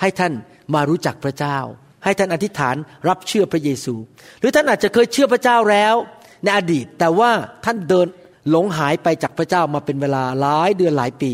[0.00, 0.32] ให้ท่าน
[0.74, 1.58] มารู้จักพระเจ้า
[2.04, 2.76] ให้ท่านอธิษฐาน
[3.08, 3.94] รับเชื่อพระเยซู
[4.40, 5.94] หรือท่านอาจจะเคยเชื่อพระเจ้าแล้ว
[6.42, 7.30] ในอดีต แต่ว่า
[7.64, 8.06] ท่านเดิน
[8.50, 11.30] หลงหายไปจากพระเจ้ามาเป็นเวลาหลายเดือนหลายปี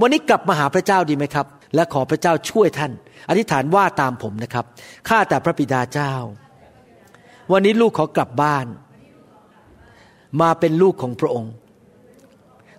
[0.00, 2.92] วันนี้กลับมาหาพระเจ้าดีไหมครับ และขอพระเจ้าช่วยท่าน
[3.28, 4.64] อธิษฐานว่าตามผมนะครับ
[5.08, 6.12] ข้าแต่พระบิดาเจ้า
[7.52, 8.66] วันนี้ลูกขอกลับบ้าน
[10.40, 11.52] มาเป็นลูกของพระองค์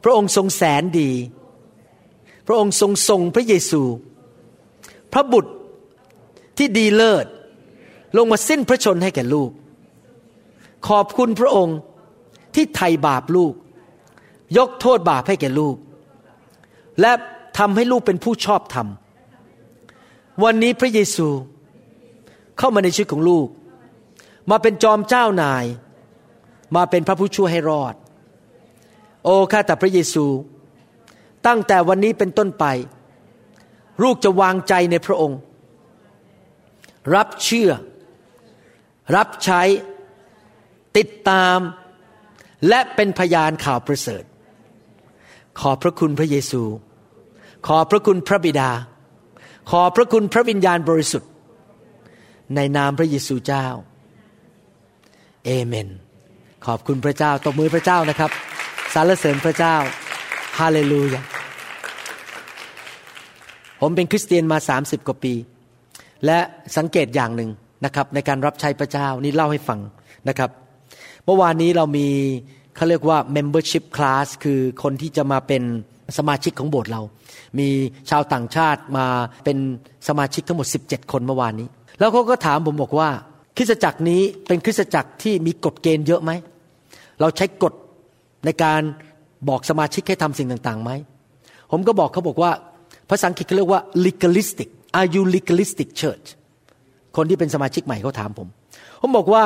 [0.04, 1.12] พระองค์ทรงแสนดี
[2.48, 3.82] พระองค์ทรงทรงพระเยซู
[5.14, 5.54] พระบุตร
[6.58, 7.26] ที่ดีเลิศ
[8.18, 9.52] ลงมาสิ้นพระชนให้แก่ลูก
[10.88, 11.78] ขอบคุณพระองค์
[12.56, 13.54] ที่ไถ่บาปลูก
[14.58, 15.76] ยกโทษบาปให้แก่ลูก
[17.02, 17.12] และ
[17.58, 18.88] ทำให้ลูกเป็นผู้ชอบธรรม
[20.44, 21.28] วันนี้พระเยซู
[22.58, 23.48] เข้ามาในชีวิตของลูก
[24.52, 25.66] มาเป็นจอมเจ้านาย
[26.76, 27.96] มาเป็นพระผู้ช่วยให้รอด
[29.24, 30.26] โอ้ข้าแต่พระเยซู
[31.48, 32.66] ตั้งแต่วันนี้เป็นต้นไป
[34.04, 35.40] ลูกจะวางใจในพระองค์
[37.16, 37.70] รับเชื่อ
[39.16, 39.62] รับใช้
[40.98, 41.60] ติดตาม
[42.68, 44.24] และเป็นพยานข่าวประเสริฐ
[45.60, 46.64] ขอบพระคุณพระเยซู
[47.68, 48.70] ขอพระคุณพระบิดา
[49.72, 51.30] ขอพระคุณพระวิญญาณบริสุทธิ์
[52.56, 53.66] ในนามพระเยซูเจ้า
[55.46, 55.90] เอเมน
[56.66, 58.32] ขอบคุณพระเจ้าตบมือพระเจ้านะครับ
[58.94, 59.76] สรรเสริญพระเจ้า
[60.60, 61.22] ฮาเลลูยา
[63.82, 65.34] ผมเป็นคริสเตียนมา 30 กว่าปี
[66.26, 66.40] และ
[66.78, 67.50] สังเกตอย่างหนึ่ง
[67.86, 69.80] นะครับในการรับใช้พระเจ้านี่เล่าให้ฟัง
[70.30, 70.50] นะครับ
[71.26, 72.08] เมื่อวานนี้เรามี
[72.76, 75.64] เขาเรียกว่า membership class คือคนที่จะมาเป็น
[76.18, 77.02] สมาชิกของโบสถ์เรา
[77.60, 77.70] มี
[78.10, 79.06] ชาวต่างชาติมา
[79.46, 79.58] เป็น
[80.08, 81.68] สมาชิกทั้งหมด 17 คนเมื่อวานนี้
[82.00, 83.10] แล้วเขาก็ถามผมบอกว่า
[83.58, 86.32] คริสตจักรนี้เป็นคริสตจักรที่มีกฎเกณฑ์เยอะไหม
[87.22, 87.74] เราใช้กฎ
[88.46, 88.82] ในการ
[89.50, 90.92] บอกสมาชิกให้ทำสิ่งต่างๆไหม
[91.72, 92.52] ผมก็บอกเขาบอกว่า
[93.10, 96.28] ภาษาอังกฤษเขาเรียกว่า legalistic are you legalistic church
[97.16, 98.48] คนที่เป็นสมาชิกใหม่เขาถามผม
[99.02, 99.44] ผมบอกว่า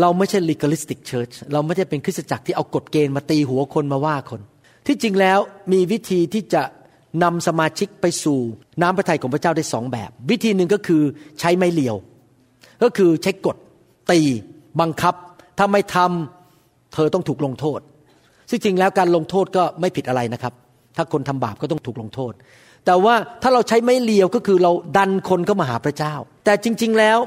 [0.00, 4.40] เราไม่ใช่ legalistic church เราไม่ใช่เป็นคริสตจักรที่เอากฎเกณฑ์มาตีหัวคนมาว่าคน
[4.86, 5.38] ที่จริงแล้ว
[5.72, 6.62] มีวิธีที่จะ
[7.22, 8.38] นำสมาชิกไปสู่
[8.82, 11.02] น้ำพระทัยของพระเจ้าได้สองแบบ วิธีหนึ่งก็คือ
[11.40, 11.96] ใช้ไม้เลียว
[12.82, 13.56] ก็คือใช้กฎ
[14.10, 14.20] ตี
[14.80, 15.14] บังคับ
[15.58, 17.80] ถ้าไม่ทำเธอต้องถูกลงโทษ
[18.50, 20.52] ซึ่งจริงแล้วการลงโทษก็ไม่ผิดอะไรนะครับ
[20.96, 22.32] ถ้าคนทำบาปก็ต้องถูกลงโทษ
[22.86, 27.18] แต่ว่าถ้าเราใช้ไม้เลียวก็คือเราดันคนเข้ามาหาพระเจ้า แต่จริง ๆ แล้ว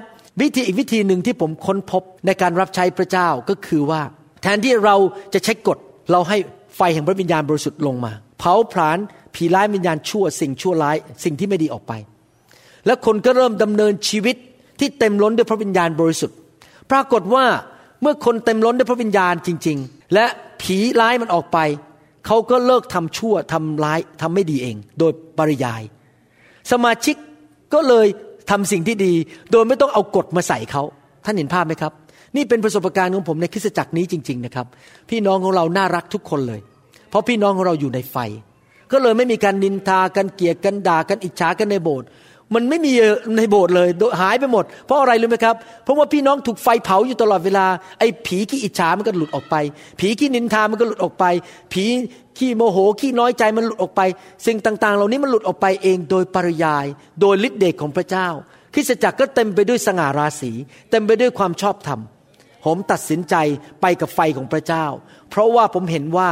[0.41, 4.01] วิธีอีกวิธีหนึ่งที่ผมค้นพบในการรับใช้พระเจ้าก็คือว่า
[4.41, 4.95] แทนที่เรา
[5.33, 5.77] จะใช้กฎ
[6.11, 6.37] เราให้
[6.75, 8.97] ไฟแห่งพระวิญญาณบริสุทธิ์ลงมา เผาผลาญ
[9.35, 11.93] ผีร้ายวิญญาณชั่วสิ่งชั่วร้ายสิ่งที่ไม่ดีออกไป
[12.85, 14.35] แล้วคนก็เริ่มดำเนินชีวิต
[14.79, 16.37] ที่เต็มล้นด้วยพระวิญญาณบริสุทธิ์
[16.91, 17.45] ปรากฏว่า
[18.01, 20.25] เมื่อคนเต็มล้นด้วยพระวิญญาณจริง ๆ และ
[20.61, 21.57] ผีร้ายมันออกไป
[22.25, 25.81] เขาก็เลิกทำชั่วทำร้ายทำไม่ดีเอง โดยปริยาย
[26.71, 27.15] สมาชิก
[27.73, 28.07] ก็เลย
[28.49, 29.13] ทำสิ่งที่ดี
[29.51, 30.83] โดยไม่ต้องเอากฎมาใส่เขา
[31.25, 31.91] ท่านเห็นภาพไหมครับ
[32.35, 34.65] นี่เป็นประสบการณ์ของผมในคริสตจักรนี้จริง ๆ นะครับ
[35.09, 36.61] พี่น้องของเราน่ารักทุกคนเลย
[37.09, 38.17] เพราะพี่น้องของเราอยู่ในไฟ
[38.91, 42.07] ก็เลยไม่มีการนินทากันเกลียดกันด่ากันอิจฉากันในโบสถ์
[42.55, 42.93] มันไม่มี
[43.37, 43.89] ในโบสถ์เลย
[44.21, 47.65] หายไปหมด เพราะอะไรรู้ไหมครับ เพราะว่าพี่น้องถูกไฟเผาอยู่ตลอดเวลา
[47.99, 49.55] ไอ้ผีขี้อิจฉามันก็หลุดออกไป
[49.99, 51.25] ผีขี้นินทามันก็หลุดออกไป
[51.73, 51.85] ผี
[52.37, 54.01] ขี้โมโหขี้น้อยใจมันหลุดออกไป
[54.45, 56.85] สิ่งต่าง ๆ เหล่านี้มันหลุดออกไปเองโดยปริยาย
[57.21, 58.27] โดยฤทธิเดชของพระเจ้า
[58.73, 60.51] คริสตจักรก็เต็มไปด้วยสง่าราศี
[60.91, 61.99] เต็มไปด้วยความชอบธรรม
[62.65, 63.35] ผมตัดสินใจ
[63.81, 64.85] ไปกับไฟของพระเจ้า
[65.29, 66.29] เพราะว่าผมเห็นว่า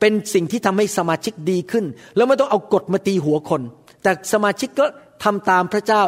[0.00, 1.84] เป็นสิ่งที่ทำให้สมาชิกดีขึ้น
[2.16, 3.62] แล้วไม่ต้องเอากฎมาตีหัวคน
[4.02, 4.86] แต่สมาชิกก็
[5.24, 6.02] ทำตามพระเจ้า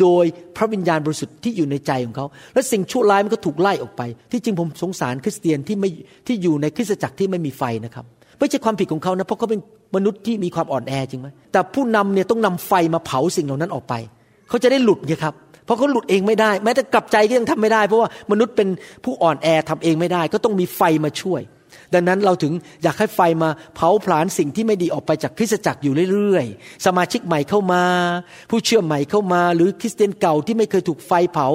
[0.00, 0.24] โดย
[0.56, 5.90] พระวิญญาณบริสุทธิ์ที่อยู่ในใจของเขา และสิ่งชั่วร้ายมันก็ถูกไล่ออกไป ที่จริงผมสงสารคริสเตียนที่ไม่
[6.26, 8.04] ที่อยู่ในคริสตจักรที่ไม่มีไฟนะครับ
[8.38, 9.60] ไม่ใช่ความผิดของเขานะเพราะเขาเป็น
[9.96, 13.94] มนุษย์ที่มีความอ่อนแอจริงไหมแต่ผู้นำเนี่ยต้องนำไฟมาเผาสิ่งเหล่านั้นออกไป
[14.48, 15.34] เขาจะได้หลุดไงครับ
[15.64, 18.68] เพราะเขาหลุดเองไม่ได้ แม้แต่กลับใจก็ยังทำไม่ได้ เพราะว่ามนุษย์เป็น
[19.04, 21.40] ผู้อ่อนแอทำเองไม่ได้ ก็ต้องมีไฟมาช่วย
[21.94, 27.82] ดังนั้นเราถึงอยากให้ไฟมาเผาผลาญสิ่งที่ไม่ดีออกไปจากคริสตจักรอยู่เรื่อยๆ สมาชิกใหม่เข้ามา
[28.50, 31.48] ผู้เชื่อใหม่เข้ามา หรือคริสเตียนเก่าที่ไม่เคยถูกไฟเผา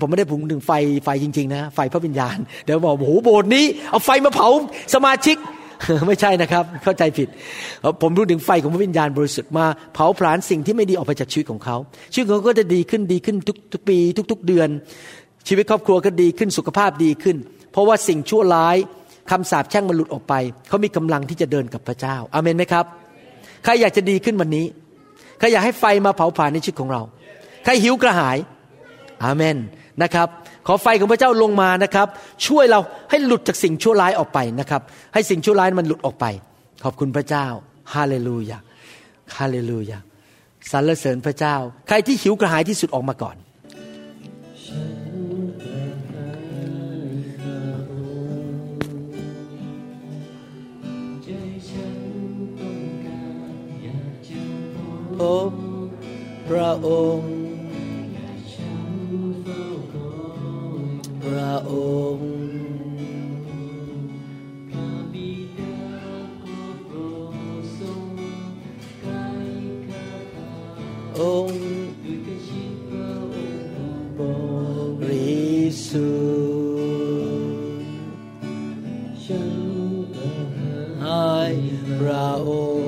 [0.00, 0.72] ผมไม่ได้พูดถึงไฟ
[1.04, 4.48] ไฟจริงๆนะไฟพระวิญญาณเดี๋ยวบอกโอ้โหโบสถ์นี้เอาไฟมาเผา
[4.94, 5.36] สมาชิก
[6.08, 7.28] ไม่ใช่นะครับ เข้าใจผิด
[8.02, 11.76] ผมพูดถึงไฟของพระวิญญาณบริสุทธิ์มาเผาผลาญสิ่งที่ไม่ดีออกไปจากชีวิตของเขา
[12.12, 13.98] ชีวิตเขาก็จะดีขึ้นดีขึ้นทุกทุกปี
[14.30, 14.68] ทุก ๆ เดือน
[15.48, 17.36] ชีวิตครอบครัวก็ดีขึ้นสุขภาพดีขึ้น
[17.72, 18.76] เพราะว่าสิ่งชั่วร้าย
[19.30, 20.34] คำสาปแช่งมันหลุดออกไป
[20.68, 22.84] เขามีกำลังที่จะเดินกับพระเจ้าอาเมนไหมครับ
[23.64, 24.66] ใครอยากจะดีขึ้นวันนี้
[25.38, 27.02] ใครอยากให้ไฟมาเผาผลาญในชีวิตของเรา
[27.64, 28.36] ใครหิวกระหาย
[29.24, 29.56] อาเมน
[30.02, 30.28] นะครับ
[30.66, 32.06] ขอไฟของพระเจ้าลงมานะครับ
[32.46, 34.82] ช่วยเราให้หลุดจากสิ่งชั่วร้ายออกไปนะครับ
[35.14, 36.26] ให้สิ่งชั่วร้ายมันหลุดออกไป
[36.84, 37.46] ขอบคุณพระเจ้า
[37.94, 38.58] ฮาเลลูยา
[39.36, 39.98] ฮาเลลูยา
[40.70, 41.54] สรรเสริญพระเจ้า
[41.88, 43.36] ใครที่หิวกระหายที่สุดออกมาก่อน
[55.18, 55.52] พบ
[56.48, 57.32] พระองค์
[61.22, 61.72] พระอ
[62.14, 62.28] งค์
[71.20, 71.62] องค์
[74.18, 74.20] บ
[75.08, 75.48] ริ
[75.88, 77.48] สุท
[80.06, 80.16] ธิ์
[81.02, 81.38] ให้
[81.98, 82.87] พระองค์